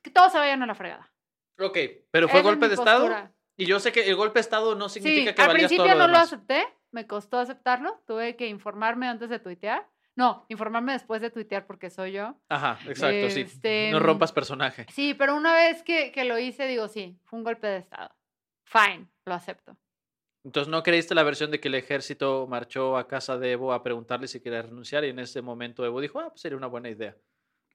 [0.02, 1.12] que todos se vayan a la fregada.
[1.58, 1.78] Ok,
[2.10, 3.30] pero fue Esa golpe de Estado.
[3.56, 5.76] Y yo sé que el golpe de Estado no significa Sí, que al valías todo
[5.76, 9.88] principio lo no lo acepté, me costó aceptarlo, tuve que informarme antes de tuitear.
[10.16, 12.36] No, informarme después de tuitear porque soy yo.
[12.48, 13.40] Ajá, exacto, sí.
[13.42, 14.86] Este, No rompas personaje.
[14.92, 18.14] Sí, pero una vez que, que lo hice, digo, sí, fue un golpe de Estado.
[18.64, 19.76] Fine, lo acepto.
[20.44, 23.82] Entonces, ¿no creíste la versión de que el ejército marchó a casa de Evo a
[23.82, 25.04] preguntarle si quería renunciar?
[25.04, 27.16] Y en ese momento Evo dijo, ah, pues sería una buena idea.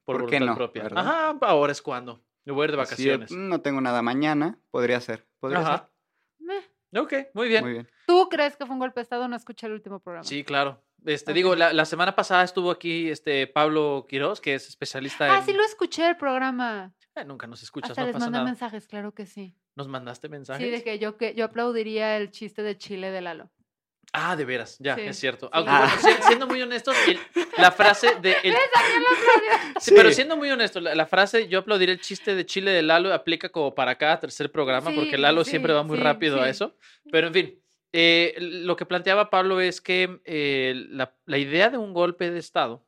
[0.04, 0.82] Por, ¿Por voluntad no, propia.
[0.84, 1.06] verdad?
[1.06, 2.24] Ajá, ahora es cuando.
[2.44, 3.30] Me voy a ir de vacaciones.
[3.32, 5.26] "Mm, no tengo nada mañana, podría ser.
[5.40, 5.90] Podría Ajá.
[6.38, 6.62] Meh.
[6.96, 7.48] Ok, muy ser.
[7.48, 7.64] bien.
[7.64, 7.88] Muy bien.
[8.06, 9.26] ¿Tú crees que fue un golpe de Estado?
[9.28, 10.24] No escuché el último programa.
[10.24, 10.82] Sí, claro.
[11.04, 15.38] Este, digo, la, la semana pasada estuvo aquí este Pablo Quiroz, que es especialista Ah,
[15.38, 15.44] en...
[15.44, 16.94] sí lo escuché el programa.
[17.16, 18.44] Eh, nunca nos escuchas, Hasta no les pasa mandé nada.
[18.50, 19.56] mensajes, claro que sí.
[19.76, 20.64] ¿Nos mandaste mensajes?
[20.64, 23.50] Sí, de que yo, que yo aplaudiría el chiste de Chile de Lalo.
[24.12, 25.46] Ah, de veras, ya, Sí, es cierto.
[25.46, 25.50] sí.
[25.54, 25.88] Aunque, Ah.
[26.02, 27.20] bueno, si- siendo muy honestos, el-
[27.58, 28.34] la frase de...
[28.42, 28.54] el-
[29.80, 29.92] Sí, Sí.
[29.96, 33.14] pero siendo muy honesto, la, la frase yo aplaudiré el chiste de Chile de Lalo
[33.14, 36.48] aplica como para cada tercer programa, porque Lalo sí, siempre va muy sí, rápido a
[36.48, 36.76] eso.
[37.12, 37.62] Pero en fin,
[37.92, 42.38] eh, lo que planteaba Pablo es que eh, la, la idea de un golpe de
[42.40, 42.84] Estado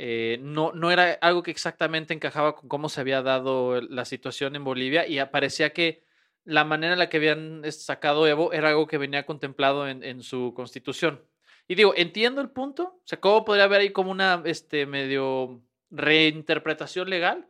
[0.00, 4.54] eh, no, no era algo que exactamente encajaba con cómo se había dado la situación
[4.54, 6.04] en Bolivia y parecía que
[6.44, 10.22] la manera en la que habían sacado Evo era algo que venía contemplado en, en
[10.22, 11.24] su constitución.
[11.66, 15.62] Y digo, entiendo el punto, o sea, cómo podría haber ahí como una este, medio
[15.90, 17.48] reinterpretación legal,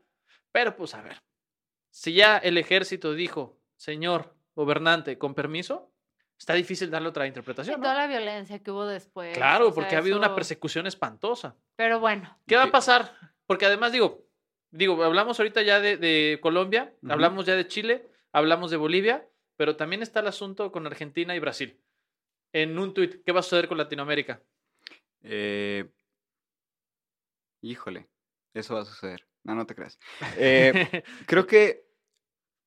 [0.50, 1.22] pero pues a ver,
[1.90, 5.92] si ya el ejército dijo, señor gobernante, con permiso,
[6.38, 7.80] está difícil darle otra Y interpretación.
[7.80, 7.82] ¿no?
[7.82, 9.36] toda la violencia que hubo después.
[9.36, 11.56] Claro, o sea, porque ha habido una persecución espantosa.
[11.76, 13.12] Pero bueno, ¿Qué va a pasar?
[13.46, 14.24] Porque además digo,
[14.70, 19.76] digo, hablamos ahorita ya de, de Colombia, hablamos ya de Chile, hablamos de Bolivia, pero
[19.76, 21.80] también está el asunto con Argentina y Brasil.
[22.52, 24.40] En un tuit, ¿qué va a suceder con Latinoamérica?
[25.22, 25.90] Eh,
[27.60, 28.08] híjole,
[28.54, 29.26] eso va a suceder.
[29.42, 29.98] No, no te creas.
[30.36, 31.87] Eh, creo que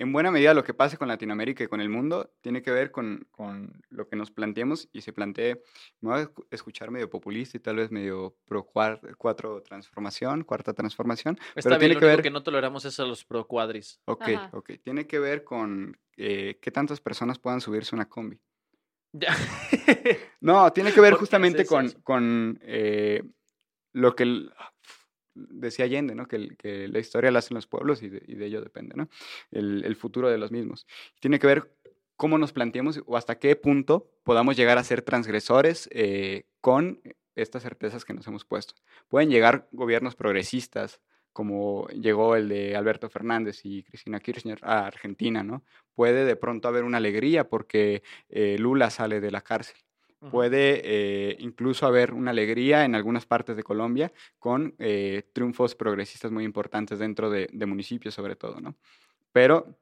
[0.02, 2.90] en buena medida lo que pase con Latinoamérica y con el mundo tiene que ver
[2.92, 5.62] con, con lo que nos planteemos y se plantee,
[6.00, 10.44] me voy a escu- escuchar medio populista y tal vez medio pro cuar- cuatro transformación,
[10.44, 12.24] cuarta transformación, Está pero bien, tiene lo que único ver...
[12.24, 14.02] que no toleramos es a los procuadris.
[14.06, 14.50] Ok, Ajá.
[14.54, 18.40] ok, tiene que ver con eh, qué tantas personas puedan subirse a una combi.
[19.14, 19.36] Ya.
[20.40, 22.02] No, tiene que ver ¿Por qué justamente con, eso?
[22.02, 23.24] con eh,
[23.94, 24.52] lo que el-
[25.34, 26.28] decía Allende, ¿no?
[26.28, 29.10] Que, la historia la hacen los pueblos y de, y ello depende, ¿no?
[29.52, 30.88] El, el futuro de los mismos.
[31.20, 31.72] Tiene que ver
[32.22, 37.02] cómo nos planteamos o hasta qué punto podamos llegar a ser transgresores eh, con
[37.34, 38.76] estas certezas que nos hemos puesto.
[39.08, 41.02] Pueden llegar gobiernos progresistas,
[41.34, 45.64] como llegó el de Alberto Fernández y Cristina Kirchner a Argentina, ¿no?
[45.96, 49.78] Puede de pronto haber una alegría porque eh, Lula sale de la cárcel.
[50.30, 56.32] Puede eh, incluso haber una alegría en algunas partes de Colombia con eh, triunfos progresistas
[56.32, 58.76] muy importantes dentro de, municipios sobre todo, ¿no?
[59.32, 59.80] Pero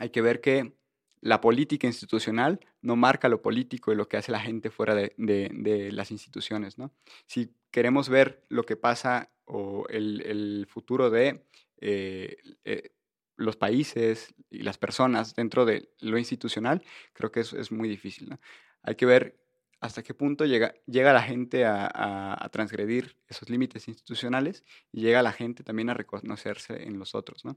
[0.00, 0.72] hay que ver que
[1.20, 5.90] la política institucional no marca lo político y lo que hace la gente fuera de,
[5.92, 6.92] las instituciones, ¿no?
[7.26, 11.44] Si queremos ver lo que pasa o el, futuro de
[11.80, 12.90] eh, eh,
[13.36, 18.30] los países y las personas dentro de lo institucional, creo que eso es muy difícil,
[18.30, 18.40] ¿no?
[18.82, 19.38] Hay que ver
[19.80, 24.62] hasta qué punto llega, llega la gente a, a- a transgredir esos límites institucionales
[24.92, 27.56] y llega la gente también a reconocerse en los otros, ¿no?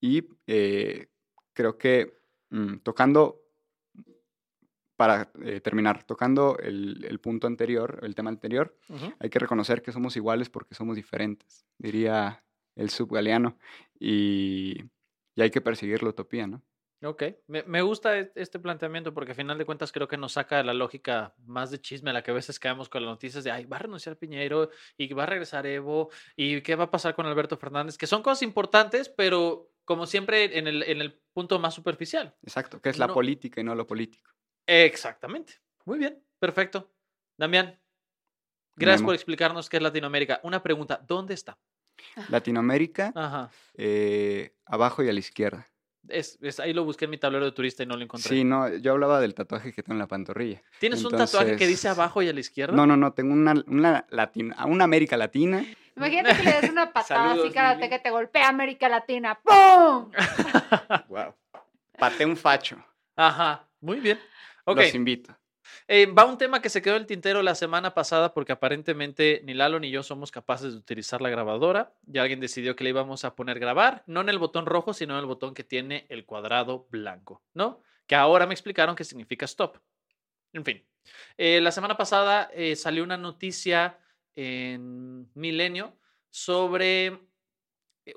[0.00, 1.08] Y eh,
[1.54, 2.18] creo que
[2.50, 3.42] mm, tocando,
[4.96, 8.76] para eh, terminar, tocando el, el punto anterior, el tema anterior,
[9.18, 12.42] hay que reconocer que somos iguales porque somos diferentes, diría
[12.76, 13.58] el subgaleano,
[13.98, 14.84] y,
[15.34, 16.62] y hay que perseguir la utopía, ¿no?
[17.02, 20.32] Ok, me, me gusta e- este planteamiento porque a final de cuentas creo que nos
[20.32, 23.10] saca de la lógica más de chisme a la que a veces caemos con las
[23.10, 26.84] noticias de, ay, va a renunciar Piñero y va a regresar Evo y qué va
[26.84, 31.00] a pasar con Alberto Fernández, que son cosas importantes, pero como siempre en el, en
[31.02, 32.34] el punto más superficial.
[32.42, 33.14] Exacto, que es la No.
[33.14, 34.30] política y no lo político.
[34.66, 35.54] Exactamente.
[35.84, 36.92] Muy bien, perfecto.
[37.38, 37.78] Damián,
[38.74, 39.08] gracias Memo.
[39.08, 40.40] por explicarnos qué es Latinoamérica.
[40.42, 41.58] Una pregunta, ¿dónde está?
[42.30, 43.50] Latinoamérica, Ajá.
[43.74, 45.66] eh, abajo y a la izquierda.
[46.08, 48.28] Es, es- ahí lo busqué en mi tablero de turista y no lo encontré.
[48.30, 50.62] Sí, no, yo hablaba del tatuaje que tengo en la pantorrilla.
[50.78, 52.74] ¿Tienes un tatuaje que dice abajo y a la izquierda?
[52.74, 55.64] No, no, no, tengo una, una, latina, una América Latina.
[55.96, 59.38] imagínate que le des una patada Saludos, así karate que te golpea América Latina.
[59.42, 60.10] ¡Pum!
[61.08, 61.34] Wow.
[61.98, 62.76] Paté un facho.
[63.16, 64.18] Ajá, muy bien.
[64.64, 65.34] Ok, Los invito.
[65.88, 69.40] Eh, va un tema que se quedó en el tintero la semana pasada porque aparentemente
[69.44, 72.90] ni Lalo ni yo somos capaces de utilizar la grabadora y alguien decidió que le
[72.90, 76.06] íbamos a poner grabar, no en el botón rojo, sino en el botón que tiene
[76.08, 77.82] el cuadrado blanco, ¿no?
[78.06, 79.78] que ahora me explicaron que significa stop.
[80.52, 80.84] En fin,
[81.36, 83.98] eh, la semana pasada eh, salió una noticia
[84.34, 85.96] en Milenio
[86.30, 87.18] sobre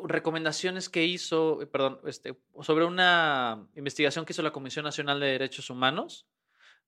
[0.04, 5.70] recomendaciones que hizo, perdón, este, sobre una investigación que hizo la Comisión Nacional de Derechos
[5.70, 6.28] Humanos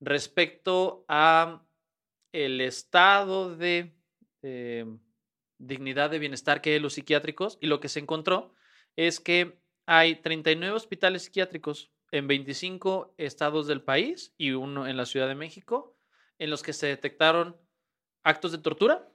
[0.01, 1.63] respecto a
[2.33, 3.93] el estado de
[4.41, 4.85] eh,
[5.59, 8.53] dignidad de bienestar que hay los psiquiátricos y lo que se encontró
[8.95, 15.05] es que hay 39 hospitales psiquiátricos en 25 estados del país y uno en la
[15.05, 15.95] Ciudad de México
[16.39, 17.55] en los que se detectaron
[18.23, 19.07] actos de tortura,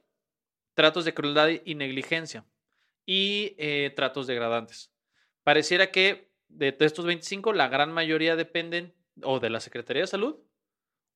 [0.73, 2.45] tratos de crueldad y negligencia
[3.05, 4.93] y eh, tratos degradantes.
[5.43, 10.37] Pareciera que de estos 25, la gran mayoría dependen o de la Secretaría de Salud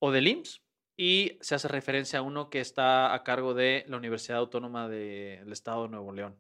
[0.01, 0.61] o del IMSS
[0.97, 5.39] y se hace referencia a uno que está a cargo de la Universidad Autónoma de-
[5.43, 6.37] del Estado de Nuevo León.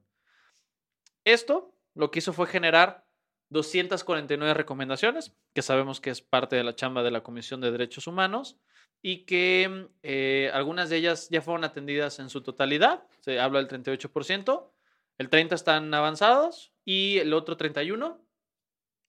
[1.25, 3.05] Esto lo que hizo fue generar
[3.49, 8.07] 249 recomendaciones, que sabemos que es parte de la chamba de la Comisión de Derechos
[8.07, 8.57] Humanos
[9.01, 13.67] y que eh, algunas de ellas ya fueron atendidas en su totalidad, se habla del
[13.67, 14.71] 38%,
[15.17, 18.17] el 30% están avanzados y el otro 31%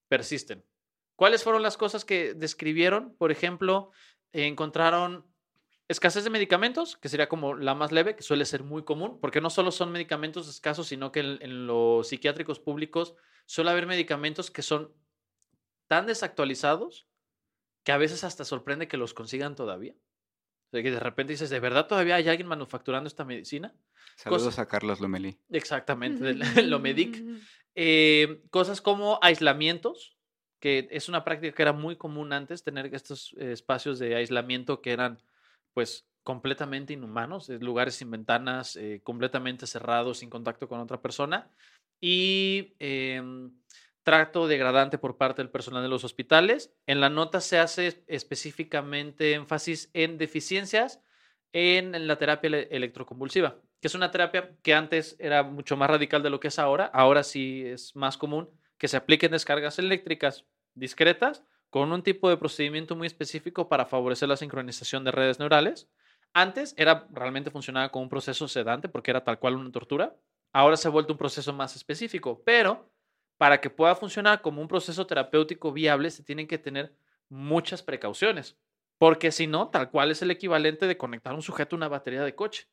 [0.08, 0.64] persisten.
[1.16, 3.14] ¿Cuáles fueron las cosas que describieron?
[3.16, 3.92] Por ejemplo,
[4.32, 5.26] encontraron
[5.88, 9.40] escasez de medicamentos, que sería como la más leve, que suele ser muy común, porque
[9.40, 13.14] no solo son medicamentos escasos, sino que en, en los psiquiátricos públicos
[13.46, 14.92] suele haber medicamentos que son
[15.88, 17.06] tan desactualizados
[17.82, 19.94] que a veces hasta sorprende que los consigan todavía.
[19.94, 23.74] O sea, que de repente dices, ¿de verdad todavía hay alguien manufacturando esta medicina?
[24.16, 25.36] Saludos Cosas- a Carlos Lomelí.
[25.50, 26.22] Exactamente,
[26.64, 27.22] del Lomedic.
[27.74, 30.11] Eh, cosas como aislamientos,
[30.62, 34.92] que es una práctica que era muy común antes, tener estos espacios de aislamiento que
[34.92, 35.20] eran
[35.74, 41.50] pues completamente inhumanos, eh, lugares sin ventanas, eh, completamente cerrados, sin contacto con otra persona,
[42.00, 43.52] y em,
[44.04, 46.72] trato degradante por parte del personal de los hospitales.
[46.86, 51.00] En la nota se hace específicamente énfasis en deficiencias
[51.52, 56.22] en, la terapia ele- electroconvulsiva, que es una terapia que antes era mucho más radical
[56.22, 56.86] de lo que es ahora.
[56.86, 58.48] Ahora sí es más común
[58.78, 60.44] que se apliquen descargas eléctricas
[60.74, 65.88] discretas con un tipo de procedimiento muy específico para favorecer la sincronización de redes neurales.
[66.34, 70.14] Antes era realmente funcionaba como un proceso sedante porque era tal cual una tortura.
[70.52, 72.90] Ahora se ha vuelto un proceso más específico, pero
[73.38, 76.94] para que pueda funcionar como un proceso terapéutico viable se tienen que tener
[77.28, 78.56] muchas precauciones,
[78.98, 82.22] porque si no, tal cual es el equivalente de conectar un sujeto a una batería
[82.22, 82.68] de coche.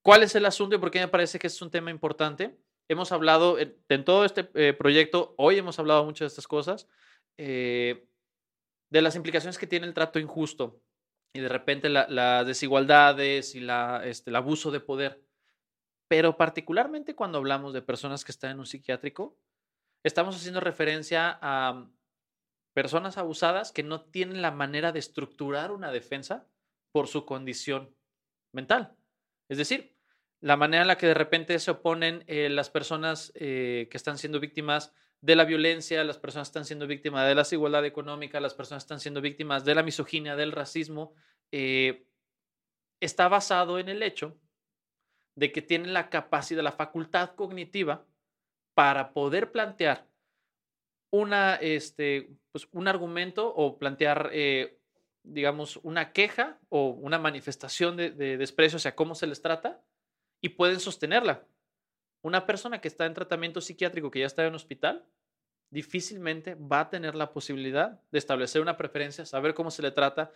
[0.00, 2.56] ¿Cuál es el asunto y por qué me parece que es un tema importante?
[2.88, 6.88] Hemos hablado en, en todo este eh, proyecto, hoy hemos hablado mucho de estas cosas,
[7.38, 8.08] eh,
[8.90, 10.80] de las implicaciones que tiene el trato injusto
[11.34, 15.22] y de repente la- las desigualdades y la, este, el abuso de poder.
[16.08, 19.38] Pero particularmente cuando hablamos de personas que están en un psiquiátrico,
[20.04, 21.88] estamos haciendo referencia a
[22.74, 26.46] personas abusadas que no tienen la manera de estructurar una defensa
[26.92, 27.94] por su condición
[28.52, 28.94] mental.
[29.48, 29.96] Es decir,
[30.40, 34.18] la manera en la que de repente se oponen eh, las personas eh, que están
[34.18, 34.92] siendo víctimas
[35.22, 39.00] de la violencia, las personas están siendo víctimas de la desigualdad económica, las personas están
[39.00, 41.14] siendo víctimas de la misoginia, del racismo,
[41.52, 42.04] eh,
[43.00, 44.36] está basado en el hecho
[45.36, 48.04] de que tienen la capacidad, la facultad cognitiva
[48.74, 50.08] para poder plantear
[51.12, 54.80] una, este, pues, un argumento o plantear, eh,
[55.22, 59.80] digamos, una queja o una manifestación de, de desprecio hacia cómo se les trata
[60.40, 61.46] y pueden sostenerla.
[62.22, 65.04] Una persona que está en tratamiento psiquiátrico, que ya está en hospital,
[65.70, 70.30] difícilmente va a tener la posibilidad de establecer una preferencia, saber cómo se le trata,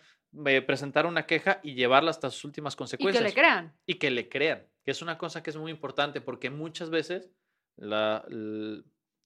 [0.47, 3.74] eh, presentar una queja y llevarla hasta sus últimas Y consecuencias que le crean.
[3.87, 7.30] y que le crean, que es una cosa que es muy importante porque muchas veces
[7.76, 8.24] la-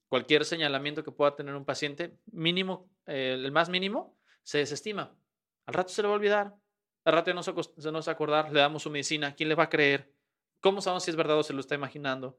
[0.08, 5.14] cualquier señalamiento que pueda tener un paciente, mínimo, eh, el más mínimo, se desestima.
[5.66, 6.54] Al rato se le va a olvidar,
[7.04, 9.48] al rato ya no se, se nos va a acordar, le damos su medicina, ¿quién
[9.48, 10.12] le va a creer?
[10.60, 12.36] ¿Cómo sabemos si es verdad o se lo está imaginando?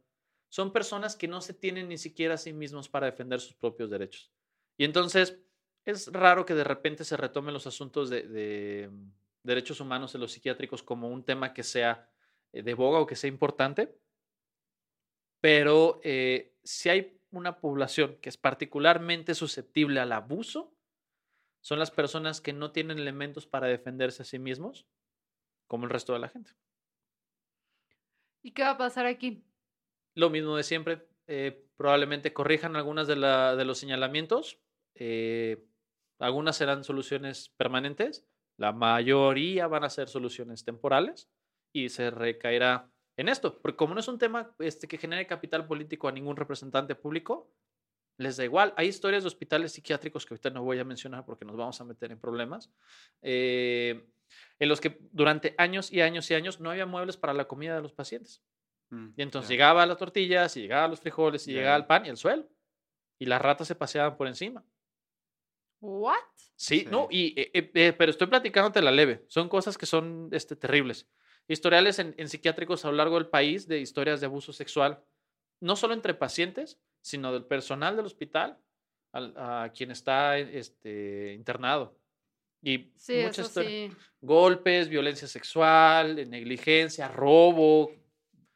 [0.52, 3.90] Son personas que no se tienen ni siquiera a sí mismos para defender sus propios
[3.90, 4.34] derechos.
[4.76, 5.40] Y entonces
[5.86, 9.12] es raro que de repente se retomen los asuntos de, mm,
[9.44, 12.12] derechos humanos en los psiquiátricos como un tema que sea
[12.52, 13.98] eh, de boga o que sea importante,
[15.40, 20.76] pero eh, si hay una población que es particularmente susceptible al abuso,
[21.62, 24.86] son las personas que no tienen elementos para defenderse a sí mismos,
[25.68, 26.52] como el resto de la gente.
[28.44, 29.46] ¿Y qué va a pasar aquí?
[30.16, 34.60] Lo mismo de siempre, eh, probablemente corrijan algunas de, los señalamientos,
[34.96, 35.66] eh,
[36.20, 38.26] algunas serán soluciones permanentes,
[38.58, 41.30] la mayoría van a ser soluciones temporales
[41.74, 45.66] y se recaerá en esto, porque como no es un tema este, que genere capital
[45.66, 47.52] político a ningún representante público,
[48.18, 48.74] les da igual.
[48.78, 51.86] Hay historias de hospitales psiquiátricos que ahorita no voy a mencionar porque nos vamos a
[51.86, 52.72] meter en problemas,
[53.22, 54.06] eh,
[54.60, 57.76] en los que durante años y años y años no había muebles para la comida
[57.76, 58.44] de los pacientes.
[58.92, 59.54] Mm, Y entonces ya.
[59.56, 61.60] llegaba las tortillas, y llegaba los frijoles, y Ya.
[61.60, 62.48] llegaba el pan y el suelo.
[63.18, 64.64] Y las ratas se paseaban por encima.
[65.80, 66.16] ¿What?
[66.56, 66.88] Sí, Sí.
[66.92, 69.26] no, y, eh, eh, eh, pero estoy platicándote la leve.
[69.28, 71.08] Son cosas que son este, terribles.
[71.48, 75.04] Historiales en, en psiquiátricos a lo largo del país de historias de abuso sexual,
[75.60, 78.60] no solo entre pacientes, sino del personal del hospital
[79.12, 81.98] al- a quien está este, internado.
[82.62, 83.92] Y Sí, muchas sí.
[84.22, 87.92] Golpes, violencia sexual, negligencia, robo,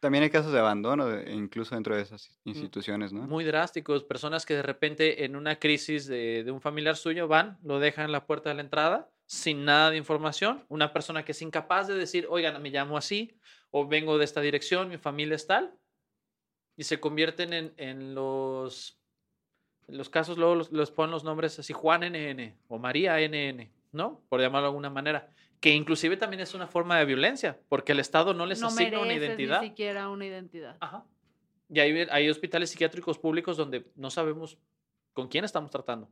[0.06, 3.24] También hay casos de abandono, incluso dentro de esas instituciones, ¿no?
[3.24, 4.04] muy drásticos.
[4.04, 8.06] Personas que de repente en una crisis de, de un familiar suyo van, lo dejan
[8.06, 10.64] en la puerta de la entrada sin nada de información.
[10.70, 13.36] Una persona que es incapaz de decir, oigan, me llamo así,
[13.72, 15.74] o vengo de esta dirección, mi familia es tal,
[16.78, 19.00] y se convierten en, en los,
[19.88, 23.72] en los casos, luego los, los ponen los nombres así, Juan NN o María NN,
[23.92, 24.22] ¿no?
[24.30, 25.34] Por llamarlo de alguna manera.
[25.60, 29.00] Que inclusive también es una forma de violencia, porque el Estado no les no asigna
[29.00, 29.62] una identidad.
[29.62, 30.78] ni siquiera una identidad.
[30.80, 31.06] Ajá.
[31.70, 34.58] Y hay, hay hospitales psiquiátricos públicos donde no sabemos
[35.14, 36.10] con quién estamos tratando.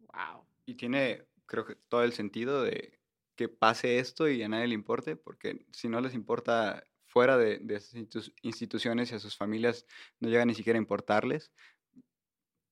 [0.00, 0.44] Wow.
[0.66, 2.98] Y tiene, creo que todo el sentido de
[3.36, 7.58] que pase esto y a nadie le importe, porque si no les importa fuera de,
[7.58, 9.86] de esas institu- instituciones y a sus familias
[10.18, 11.50] no llega ni siquiera a importarles,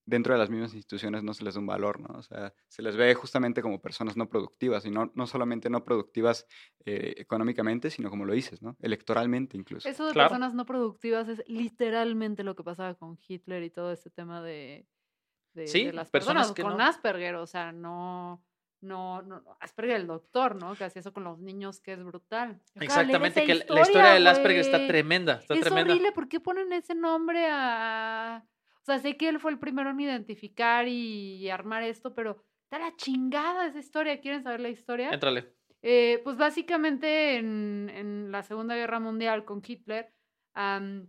[0.09, 2.19] dentro de las mismas instituciones no se les da un valor, ¿no?
[2.19, 5.85] O sea, se les ve justamente como personas no productivas, y no, no solamente no
[5.85, 6.47] productivas
[6.87, 8.77] eh, económicamente, sino como lo dices, ¿no?
[8.81, 9.89] Electoralmente incluso.
[9.89, 10.31] Eso de Claro.
[10.31, 14.87] personas no productivas es literalmente lo que pasaba con Hitler y todo este tema de,
[15.55, 18.43] de, Sí, de las personas personas, que con no- Asperger, o sea, no,
[18.81, 19.23] no,
[19.61, 20.75] Asperger el doctor, ¿no?
[20.75, 22.61] Que hacía eso con los niños, que es brutal.
[22.75, 25.93] Yo Exactamente, que la historia del Asperger está tremenda, está es tremenda.
[25.93, 28.45] horrible, ¿por qué ponen ese nombre a...?
[28.89, 32.79] O sea, sé que él fue el primero en identificar y armar esto, pero está
[32.79, 34.19] la chingada esa historia.
[34.19, 35.11] ¿Quieren saber la historia?
[35.11, 35.53] Éntrale.
[35.83, 40.11] Eh, pues básicamente en, en la Segunda Guerra Mundial con Hitler,
[40.55, 41.07] am,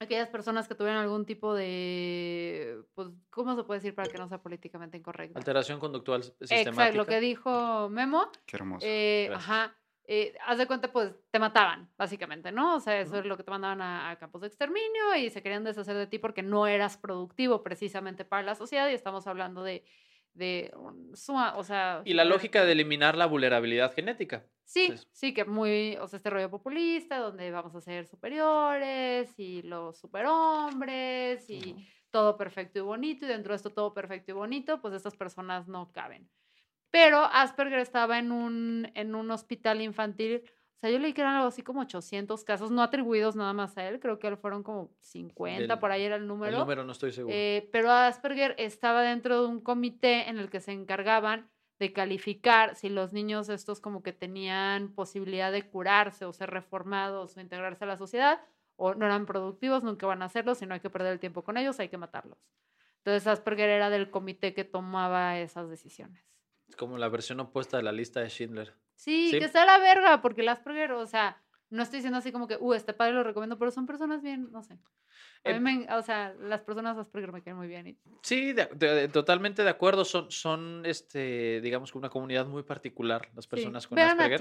[0.00, 4.28] aquellas personas que tuvieron algún tipo de, pues, ¿cómo se puede decir para que no
[4.28, 5.38] sea políticamente incorrecto?
[5.38, 6.70] Alteración conductual sistemática.
[6.70, 8.32] Exacto, lo que dijo Memo.
[8.46, 8.84] Qué hermoso.
[8.84, 9.78] eh, ajá.
[10.04, 12.76] Eh, haz de cuenta, pues te mataban, básicamente, ¿no?
[12.76, 15.42] O sea, eso es lo que te mandaban a, a campos de exterminio y se
[15.42, 19.62] querían deshacer de ti porque no eras productivo precisamente para la sociedad y estamos hablando
[19.62, 19.84] de,
[20.34, 20.72] de
[21.14, 22.02] suma- o sea...
[22.04, 24.44] Y la lógica de eliminar la vulnerabilidad genética.
[24.64, 29.38] Sí, Entonces- sí, que muy, o sea, este rollo populista, donde vamos a ser superiores
[29.38, 31.76] y los superhombres y
[32.10, 35.68] todo perfecto y bonito, y dentro de esto todo perfecto y bonito, pues estas personas
[35.68, 36.28] no caben.
[36.92, 41.34] Pero Asperger estaba en un, en un hospital infantil, o sea, yo leí que eran
[41.36, 44.94] algo así como 800 casos, no atribuidos nada más a él, creo que fueron como
[45.00, 46.58] 50, Del- por ahí era el El número.
[46.58, 47.34] número no estoy seguro.
[47.34, 52.76] Eh, pero Asperger estaba dentro de un comité en el que se encargaban de calificar
[52.76, 57.82] si los niños estos como que tenían posibilidad de curarse o ser reformados o integrarse
[57.84, 58.40] a la sociedad
[58.76, 61.42] o no eran productivos, nunca van a hacerlo, si no hay que perder el tiempo
[61.42, 62.38] con ellos, hay que matarlos.
[62.98, 66.22] Entonces Asperger era del comité que tomaba esas decisiones.
[66.76, 68.74] Como la versión opuesta de la lista de Schindler.
[68.96, 69.38] Sí, Sí.
[69.38, 71.41] que está la verga, porque Asperger, o sea,
[71.72, 74.48] no estoy diciendo así como que, uh, este padre lo recomiendo, pero son personas bien,
[74.52, 74.74] no sé.
[75.44, 77.86] A Eh, mí me, en- o sea, las personas Asperger me caen muy bien.
[77.88, 80.04] y- Sí, de- de- totalmente de acuerdo.
[80.04, 84.38] Son, son este, digamos que una comunidad muy particular, las Sí, personas con Vean Asperger.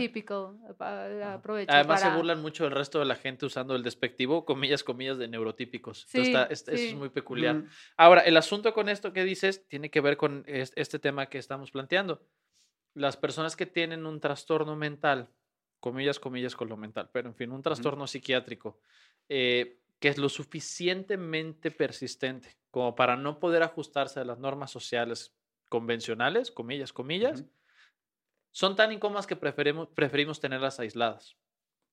[1.34, 4.84] Aprovecho Además para- se burlan mucho del resto de la gente usando el despectivo, comillas,
[4.84, 6.06] comillas, de neurotípicos.
[6.14, 6.96] Entonces Sí, está- es- eso es sí.
[6.96, 7.56] muy peculiar.
[7.56, 7.68] Mm,
[7.98, 11.38] Ahora, el asunto con esto que dices tiene que ver con es- este tema que
[11.40, 12.22] estamos planteando.
[12.94, 15.30] Las personas que tienen un trastorno mental,
[15.82, 18.80] comillas, comillas con lo mental, pero en fin, un trastorno psiquiátrico,
[19.28, 25.36] eh, que es lo suficientemente persistente como para no poder ajustarse a las normas sociales
[25.68, 27.44] convencionales, comillas, comillas,
[28.52, 31.36] son tan incómodas que preferimos, preferimos tenerlas aisladas.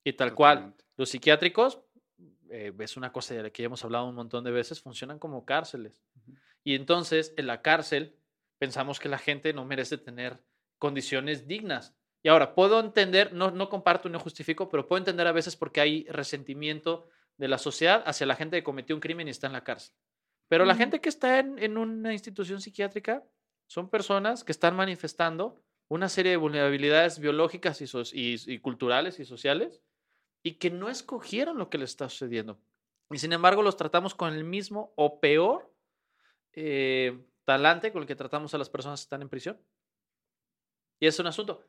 [0.05, 1.81] Y tal cual, los psiquiátricos,
[2.51, 5.19] eh, es una cosa de la que ya hemos hablado un montón de veces, funcionan
[5.19, 6.01] como cárceles.
[6.65, 8.17] Y entonces, en la cárcel,
[8.59, 10.43] pensamos que la gente no merece tener
[10.79, 11.95] condiciones dignas.
[12.23, 15.81] Y ahora, puedo entender, no, no comparto, no justifico, pero puedo entender a veces porque
[15.81, 19.53] hay resentimiento de la sociedad hacia la gente que cometió un crimen y está en
[19.53, 19.95] la cárcel.
[20.49, 23.23] Pero la gente que está en, en una institución psiquiátrica
[23.67, 29.21] son personas que están manifestando una serie de vulnerabilidades biológicas y, so- y- y culturales
[29.21, 29.83] y sociales
[30.43, 32.59] y que no escogieron lo que les está sucediendo.
[33.11, 35.73] Y sin embargo los tratamos con el mismo o peor
[36.53, 39.61] eh, talante con el que tratamos a las personas que están en prisión.
[41.01, 41.65] Y es un asunto.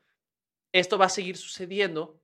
[0.72, 2.20] Esto va a seguir sucediendo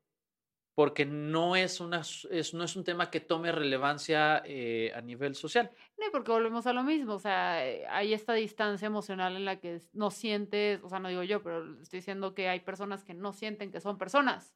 [0.76, 5.34] porque no es, una, es, no es un tema que tome relevancia eh, a nivel
[5.34, 5.70] social.
[5.96, 9.58] No, porque volvemos a lo mismo, o sea, eh, hay esta distancia emocional en la
[9.58, 13.14] que no sientes, o sea, no digo yo, pero estoy diciendo que hay personas que
[13.14, 14.54] no sienten que son personas.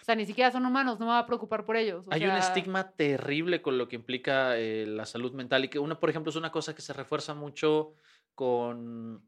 [0.00, 2.06] O sea, ni siquiera son humanos, no me va a preocupar por ellos.
[2.06, 5.68] o Hay un sea, estigma terrible con lo que implica eh, la salud mental y
[5.68, 7.94] que una, por ejemplo, es una cosa que se refuerza mucho
[8.36, 9.24] con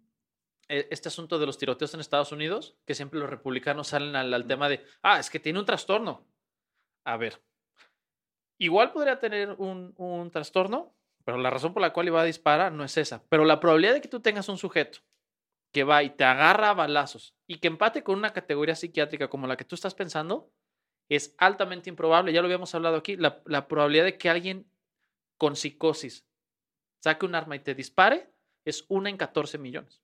[0.70, 4.46] este asunto de los tiroteos en Estados Unidos, que siempre los republicanos salen al, al
[4.46, 6.26] tema de, ah, es que tiene un trastorno.
[7.04, 7.42] A ver,
[8.58, 10.94] igual podría tener un, un trastorno,
[11.24, 13.24] pero la razón por la cual iba a disparar no es esa.
[13.28, 15.00] Pero la probabilidad de que tú tengas un sujeto
[15.72, 19.46] que va y te agarra a balazos y que empate con una categoría psiquiátrica como
[19.46, 20.52] la que tú estás pensando,
[21.08, 22.32] es altamente improbable.
[22.32, 23.16] Ya lo habíamos hablado aquí.
[23.16, 24.70] La, la probabilidad de que alguien
[25.36, 26.26] con psicosis
[27.02, 28.32] saque un arma y te dispare
[28.64, 30.02] es una en 14 millones.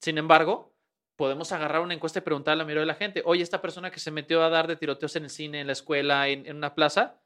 [0.00, 0.74] Sin embargo,
[1.16, 3.90] podemos agarrar una encuesta y preguntarle a la mayoría de la gente, oye, esta persona
[3.90, 6.56] que se metió a dar de tiroteos en el cine, en la escuela, en, en
[6.56, 7.20] una plaza,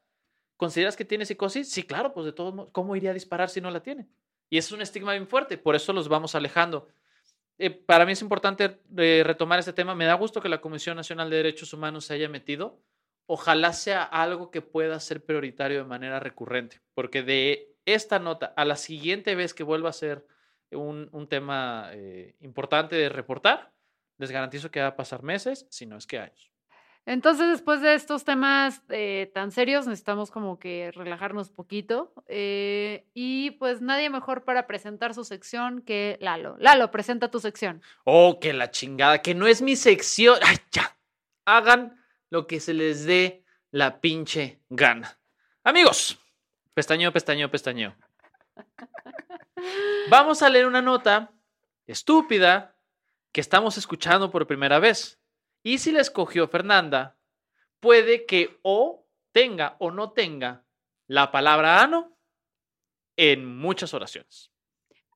[0.57, 1.69] ¿consideras que tiene psicosis?
[1.69, 4.07] Sí, claro, pues de todos modos, ¿cómo iría a disparar si no la tiene?
[4.49, 6.87] Y es un estigma bien fuerte, por eso los vamos alejando.
[7.57, 9.95] Eh, para mí es importante eh, retomar este tema.
[9.95, 12.81] Me da gusto que la Comisión Nacional de Derechos Humanos se haya metido.
[13.25, 18.65] Ojalá sea algo que pueda ser prioritario de manera recurrente, porque de esta nota a
[18.65, 20.25] la siguiente vez que vuelva a ser
[20.75, 23.71] un, un tema eh, importante de reportar,
[24.17, 26.53] les garantizo que va a pasar meses, si no es que años.
[27.05, 32.13] Entonces, después de estos temas eh, tan serios, necesitamos como que relajarnos poquito.
[32.27, 36.55] eh, y pues nadie mejor para presentar su sección que Lalo.
[36.59, 37.81] Lalo, presenta tu sección.
[38.05, 40.39] Oh, que la chingada, que no es mi sección.
[40.43, 40.95] Ay, ya.
[41.45, 45.19] Hagan lo que se les dé la pinche gana.
[45.65, 46.17] Amigos,
[46.73, 47.95] pestañeo, pestañeo, pestañeo.
[50.09, 51.31] Vamos a leer una nota
[51.87, 52.75] estúpida
[53.31, 55.19] que estamos escuchando por primera vez.
[55.63, 57.17] Y si la escogió Fernanda,
[57.79, 60.63] puede que o tenga o no tenga
[61.07, 62.17] la palabra ano
[63.17, 64.51] en muchas oraciones.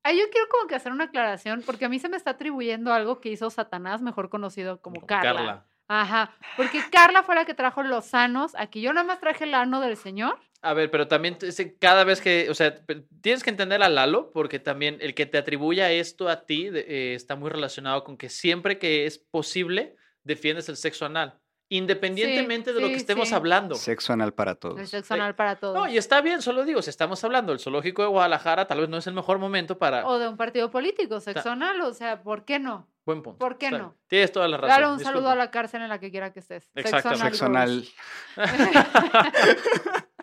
[0.04, 2.94] Ah, yo quiero como que hacer una aclaración, porque a mí se me está atribuyendo
[2.94, 5.34] algo que hizo Satanás, mejor conocido como, Como Carla.
[5.34, 5.66] Carla.
[5.90, 8.54] Ajá, porque Carla fue la que trajo los sanos.
[8.56, 10.40] Aquí yo nada más traje el ano del Señor.
[10.62, 11.38] A ver, pero también
[11.80, 12.76] cada vez que, o sea,
[13.22, 17.14] tienes que entender a Lalo, porque también el que te atribuya esto a ti eh,
[17.14, 21.40] está muy relacionado con que siempre que es posible defiendes el sexo anal,
[21.70, 23.36] independientemente de lo sí, que estemos sí.
[23.36, 23.76] hablando.
[23.76, 24.90] Sexo anal para El todos.
[24.90, 25.76] sexo anal para todos.
[25.76, 28.90] No, y está bien, solo digo, si estamos hablando del zoológico de Guadalajara, tal vez
[28.90, 30.08] no es el mejor momento para...
[30.08, 32.90] O de un partido político, sexo anal, o sea, ¿por qué no?
[33.06, 33.38] Buen punto.
[33.40, 33.96] ¿por qué no?
[34.08, 34.82] Tienes toda la razón.
[34.82, 36.70] Dale un saludo a la cárcel en la que quiera que estés.
[36.76, 37.38] Exactamente.
[37.38, 37.56] Sexo goes.
[37.56, 37.88] anal.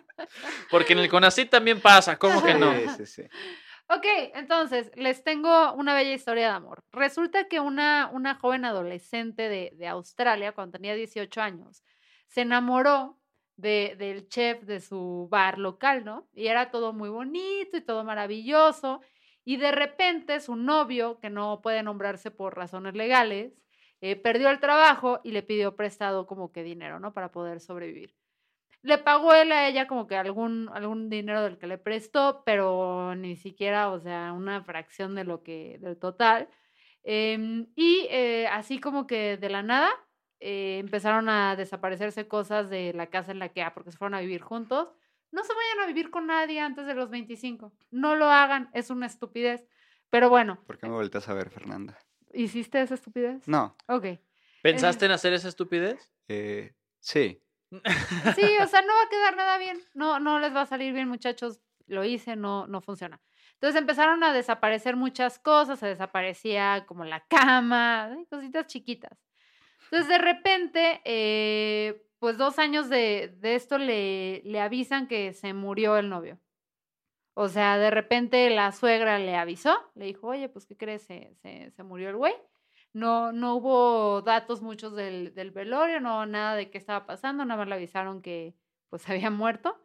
[0.69, 2.73] Porque en el CONACYT también pasa, ¿cómo que no?
[2.73, 3.23] Sí, sí, sí.
[3.87, 6.83] Ok, entonces les tengo una bella historia de amor.
[6.91, 11.83] Resulta que una, una joven adolescente de, de Australia, cuando tenía 18 años,
[12.27, 13.19] se enamoró
[13.57, 16.27] de, del chef de su bar local, ¿no?
[16.33, 19.01] Y era todo muy bonito y todo maravilloso.
[19.43, 23.53] Y de repente su novio, que no puede nombrarse por razones legales,
[24.01, 27.13] eh, perdió el trabajo y le pidió prestado como que dinero, ¿no?
[27.13, 28.15] Para poder sobrevivir.
[28.85, 33.15] Le pagó él a ella como que algún, algún dinero del que le prestó, pero
[33.15, 36.47] ni siquiera, o sea, una fracción de lo que, del total.
[37.03, 39.89] Em, y eh, así como que de la nada
[40.39, 44.13] eh, empezaron a desaparecerse cosas de la casa en la que, ah, porque se fueron
[44.13, 44.89] a vivir juntos.
[45.31, 47.73] No se vayan a vivir con nadie antes de los 25.
[47.89, 49.65] No lo hagan, es una estupidez.
[50.11, 51.97] Pero bueno, ¿Por qué me volteas a ver, Fernanda?
[52.33, 53.47] ¿hiciste esa estupidez?
[53.47, 53.75] No.
[53.87, 54.05] Ok.
[54.61, 56.11] ¿Pensaste en hacer esa estupidez?
[56.27, 57.41] eh, sí.
[58.35, 59.81] Sí, o sea, no va a quedar nada bien.
[59.93, 61.61] No, no les va a salir bien, muchachos.
[61.87, 63.21] Lo hice, no, no funciona.
[63.53, 69.17] Entonces empezaron a desaparecer muchas cosas, se desaparecía como la cama, cositas chiquitas.
[69.83, 75.53] Entonces de repente, eh, pues dos años de, de esto le, le avisan que se
[75.53, 76.39] murió el novio.
[77.35, 81.03] O sea, de repente la suegra le avisó, le dijo, oye, pues, ¿qué crees?
[81.03, 82.33] Se, se, se murió el güey.
[82.95, 87.57] No, no hubo datos muchos del, del velorio, no nada de qué estaba pasando, nada
[87.57, 88.55] más le avisaron que
[88.89, 89.77] pues había muerto.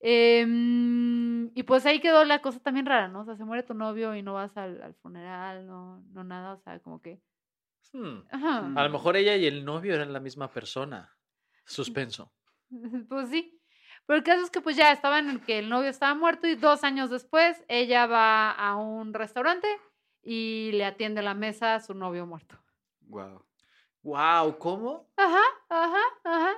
[0.00, 3.20] Em, y pues ahí quedó la cosa también rara, ¿no?
[3.20, 6.54] O sea, se muere tu novio y no vas al, al funeral, no, no nada,
[6.54, 7.20] o sea, como que...
[7.92, 8.20] Hmm.
[8.30, 8.72] Ajá.
[8.76, 11.14] A lo mejor ella y el novio eran la misma persona.
[11.66, 12.32] Suspenso.
[13.10, 13.60] Pues sí.
[14.06, 16.54] Pero el caso es que pues ya estaban en que el novio estaba muerto y
[16.54, 19.68] dos años después ella va a un restaurante
[20.30, 22.58] y le atiende la mesa a su novio muerto.
[23.00, 23.42] Wow.
[24.02, 25.10] Wow, ¿cómo?
[25.16, 26.50] Ajá, ajá, ajá.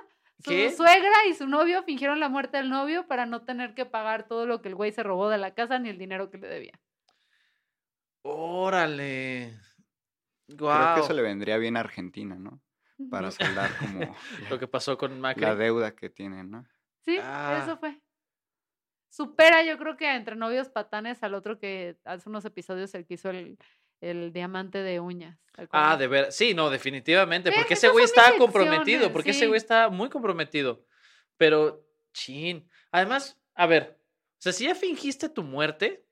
[0.43, 0.71] Su ¿Qué?
[0.71, 4.45] suegra y su novio fingieron la muerte del novio para no tener que pagar todo
[4.45, 6.79] lo que el güey se robó de la casa ni el dinero que le debía.
[8.23, 9.57] Órale.
[10.47, 11.15] Creo que eso Wow.
[11.15, 12.61] le vendría bien a Argentina, ¿no?
[13.09, 14.15] para saldar como
[14.55, 15.41] Lo que pasó con Macri.
[15.41, 16.67] la deuda que tienen, ¿no?
[17.03, 17.61] Sí, Ah.
[17.63, 17.99] eso fue.
[19.11, 23.15] Supera, yo creo que entre novios patanes al otro que hace unos episodios el que
[23.15, 23.57] hizo el,
[23.99, 25.37] el diamante de uñas.
[25.53, 26.31] ¿te Ah, de ver.
[26.31, 27.51] Sí, no, definitivamente.
[27.51, 29.11] Sí, Porque es ese güey estaba comprometido.
[29.11, 30.85] Porque ese güey estaba muy comprometido.
[31.35, 32.65] Pero, chin.
[32.89, 33.99] Además, a ver.
[34.39, 36.05] O sea, si ya fingiste tu muerte,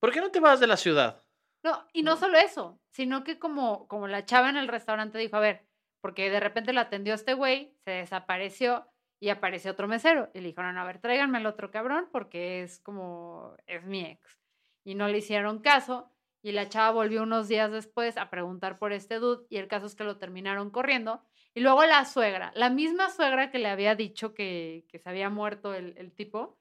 [0.00, 1.22] ¿por qué no te vas de la ciudad?
[1.62, 5.36] No, y no solo eso, sino que como, como la chava en el restaurante dijo,
[5.36, 5.64] a ver,
[6.00, 8.91] porque de repente la atendió este güey, se desapareció
[9.22, 10.30] y apareció otro mesero.
[10.34, 14.36] Y le dijeron, a ver, tráiganme el otro cabrón porque es como, es mi ex.
[14.84, 16.10] Y no le hicieron caso.
[16.42, 19.86] Y la chava volvió unos días después a preguntar por este dude y el caso
[19.86, 21.22] es que lo terminaron corriendo.
[21.54, 25.30] Y luego la suegra, la misma suegra que le había dicho que, que se había
[25.30, 26.58] muerto el, el tipo,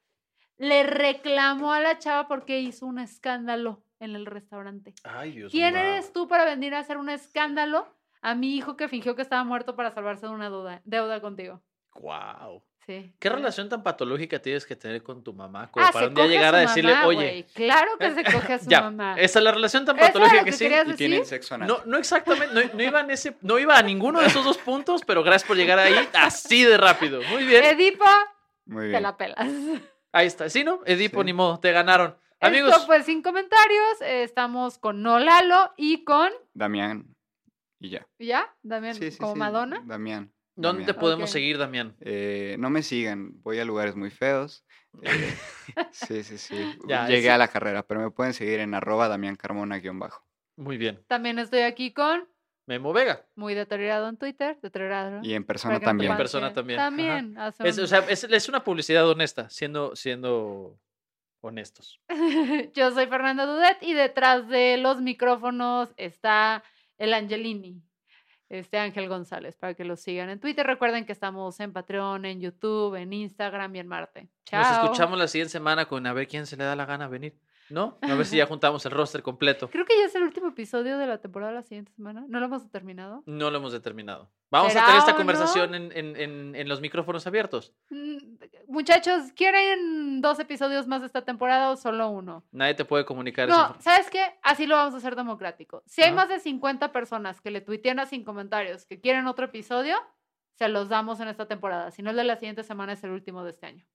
[0.57, 4.93] le reclamó a la chava porque hizo un escándalo en el restaurante.
[5.03, 7.87] Ay, Dios ¿Quién eres tú para venir a hacer un escándalo
[8.21, 11.63] a mi hijo que fingió que estaba muerto para salvarse de una duda- deuda contigo?
[11.95, 12.63] Wow.
[12.85, 13.13] Sí.
[13.19, 13.33] ¿Qué sí.
[13.35, 15.69] relación tan patológica tienes que tener con tu mamá?
[15.69, 17.17] Como Ah, para un día llegar a su decirle, mamá, oye.
[17.17, 17.43] güey.
[17.53, 19.15] Claro que se coge a su ya, mamá.
[19.19, 20.65] esa es la relación tan ¿Eso era patológica que, que sí.
[20.65, 20.95] Y decir?
[20.95, 21.67] tienen sexo anal.
[21.67, 24.57] No, no exactamente, no, no iba en ese, no iba a ninguno de esos dos
[24.57, 27.21] puntos, pero gracias por llegar ahí así de rápido.
[27.29, 27.63] Muy bien.
[27.63, 28.05] Edipo,
[28.65, 29.03] Muy te bien.
[29.03, 29.47] la pelas.
[30.13, 30.49] Ahí está.
[30.49, 30.81] ¿Sí, no?
[30.85, 31.25] Edipo, Sí.
[31.27, 32.17] ni modo, te ganaron.
[32.41, 34.01] Amigos, Esto fue sin comentarios.
[34.01, 36.29] eh, Estamos con Nolalo y con.
[36.53, 37.15] Damián
[37.79, 38.05] y ya.
[38.19, 38.53] ¿Ya?
[38.67, 39.81] También Sí, sí, como sí, Madonna.
[39.85, 40.33] Damián.
[40.61, 41.95] ¿Dónde te podemos seguir, Damián?
[42.01, 44.65] Eh, no me sigan, voy a lugares muy feos.
[45.01, 45.09] Eh,
[45.91, 46.55] sí, sí, sí.
[46.87, 50.25] Ya, Llegué a la carrera, pero me pueden seguir en arroba Damián Carmona guion bajo.
[50.55, 51.03] Muy bien.
[51.07, 52.27] También estoy aquí con.
[52.67, 53.25] Memo Vega.
[53.35, 54.57] Muy deteriorado en Twitter.
[54.61, 55.19] Deteriorado.
[55.23, 56.11] Y en persona no también.
[56.11, 56.77] En persona también.
[56.77, 57.35] También.
[57.59, 60.79] Es, o sea, es, es una publicidad honesta, siendo, siendo
[61.41, 61.99] honestos.
[62.73, 66.63] Yo soy Fernanda Dudet y detrás de los micrófonos está
[66.97, 67.81] el Angelini,
[68.51, 70.67] este Ángel González, para que lo sigan en Twitter.
[70.67, 74.29] Recuerden que estamos en Patreon, en YouTube, en Instagram y en Marte.
[74.45, 74.61] Chao.
[74.61, 77.39] Nos escuchamos la siguiente semana con a ver quién se le da la gana venir.
[77.69, 77.97] ¿No?
[78.01, 79.69] A ver si ya juntamos el roster completo.
[79.69, 82.25] Creo que ya es el último episodio de la temporada la siguiente semana.
[82.27, 83.23] ¿No lo hemos terminado?
[83.25, 84.29] No lo hemos determinado.
[84.51, 85.17] Vamos a ¿Será tener esta o no?
[85.17, 87.73] conversación en, en- en- en los micrófonos abiertos.
[87.89, 88.17] Mm,
[88.67, 92.43] Muchachos, ¿quieren dos episodios más de esta temporada o solo uno?
[92.51, 93.81] Nadie te puede comunicar No, información.
[93.83, 94.21] ¿sabes qué?
[94.43, 95.83] Así lo vamos a hacer democrático.
[95.85, 96.15] Si hay Ajá.
[96.17, 99.95] más de 50 personas que le tuiteen a sin comentarios que quieren otro episodio,
[100.53, 101.89] se los damos en esta temporada.
[101.91, 103.85] Si no, el de la siguiente semana es el último de este año.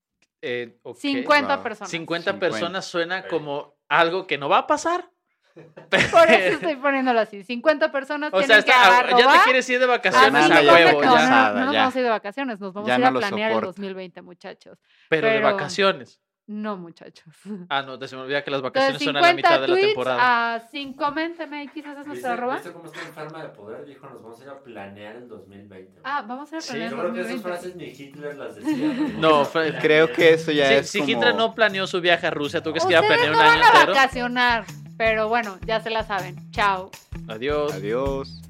[0.43, 0.97] Eh, ok.
[0.99, 1.63] 50 Wow.
[1.63, 1.91] personas.
[1.91, 2.39] 50 50.
[2.41, 5.11] personas suena como algo que no va a pasar.
[6.11, 7.43] Por eso estoy poniéndolo así.
[7.45, 10.61] 50 personas O sea, tienen está- que ah, ya te quieres ir de vacaciones a
[10.61, 11.01] huevo.
[11.03, 11.19] No, no, ya.
[11.19, 11.79] cansada, no nos ya.
[11.81, 13.67] vamos a ir de vacaciones, nos vamos Ya a ir no a planear el soporto.
[13.69, 14.79] 2020, muchachos.
[15.09, 16.21] Pero, de pero- vacaciones.
[16.49, 17.25] No, muchachos.
[17.69, 19.61] Ah, no, te se me olvida que las De vacaciones son a la 50 mitad
[19.63, 20.55] de la tweets temporada.
[20.55, 22.55] a sin coménteme X, esa es ¿Viste, nuestra arroba.
[22.55, 23.85] ¿Viste cómo está enferma de poder?
[23.85, 26.01] Dijo, nos vamos a ir a planear el 2020.
[26.05, 27.49] Ah, vamos a ir a Sí, planear Yo el creo que esas 2020.
[27.51, 28.95] frases ni Hitler las decía.
[29.19, 29.43] ¿no?
[29.43, 29.49] No,
[29.81, 31.11] Creo que eso ya Si, es si como...
[31.11, 33.41] Hitler no planeó su viaje a Rusia, tú crees que iba a Ustedes planear no
[33.41, 33.93] un van año a entero.
[33.95, 34.65] vacacionar,
[34.97, 36.37] pero bueno, ya se la saben.
[36.51, 36.91] Chao.
[37.29, 37.73] Adiós.
[37.75, 38.43] Adiós.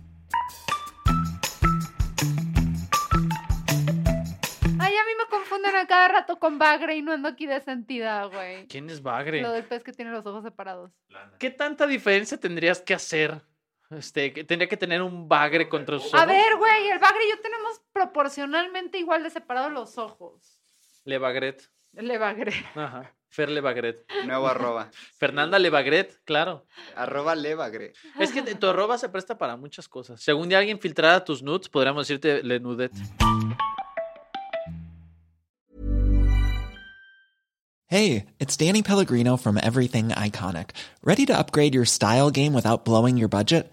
[4.79, 7.61] Ay, a mí me confunden a cada rato con bagre y no ando aquí de
[7.61, 8.67] sentida, güey.
[8.69, 9.43] ¿Quién es Bagre?
[9.43, 10.93] Lo del pez que tiene los ojos separados.
[11.39, 13.43] ¿Qué tanta diferencia tendrías que hacer?
[13.91, 16.21] Este, que tendría que tener un bagre contra sus ojos.
[16.21, 20.61] A ver, güey, el bagre y yo tenemos proporcionalmente igual de separados los ojos.
[21.05, 21.71] Le Bagret.
[21.93, 22.53] Le bagre.
[22.75, 23.16] Ajá.
[23.29, 24.05] Fer Le Bagret.
[24.25, 24.91] Nuevo arroba.
[25.19, 26.65] Fernanda Le Bagret, claro.
[26.95, 27.93] arroba Levagre.
[28.19, 30.21] Es que tu arroba se presta para muchas cosas.
[30.21, 32.93] Si algún día alguien filtrara tus nudes, podríamos decirte Le Nudet.
[37.89, 40.71] Hey, it's Danny Pellegrino from Everything Iconic.
[41.05, 43.73] Ready to upgrade your style game without blowing your budget?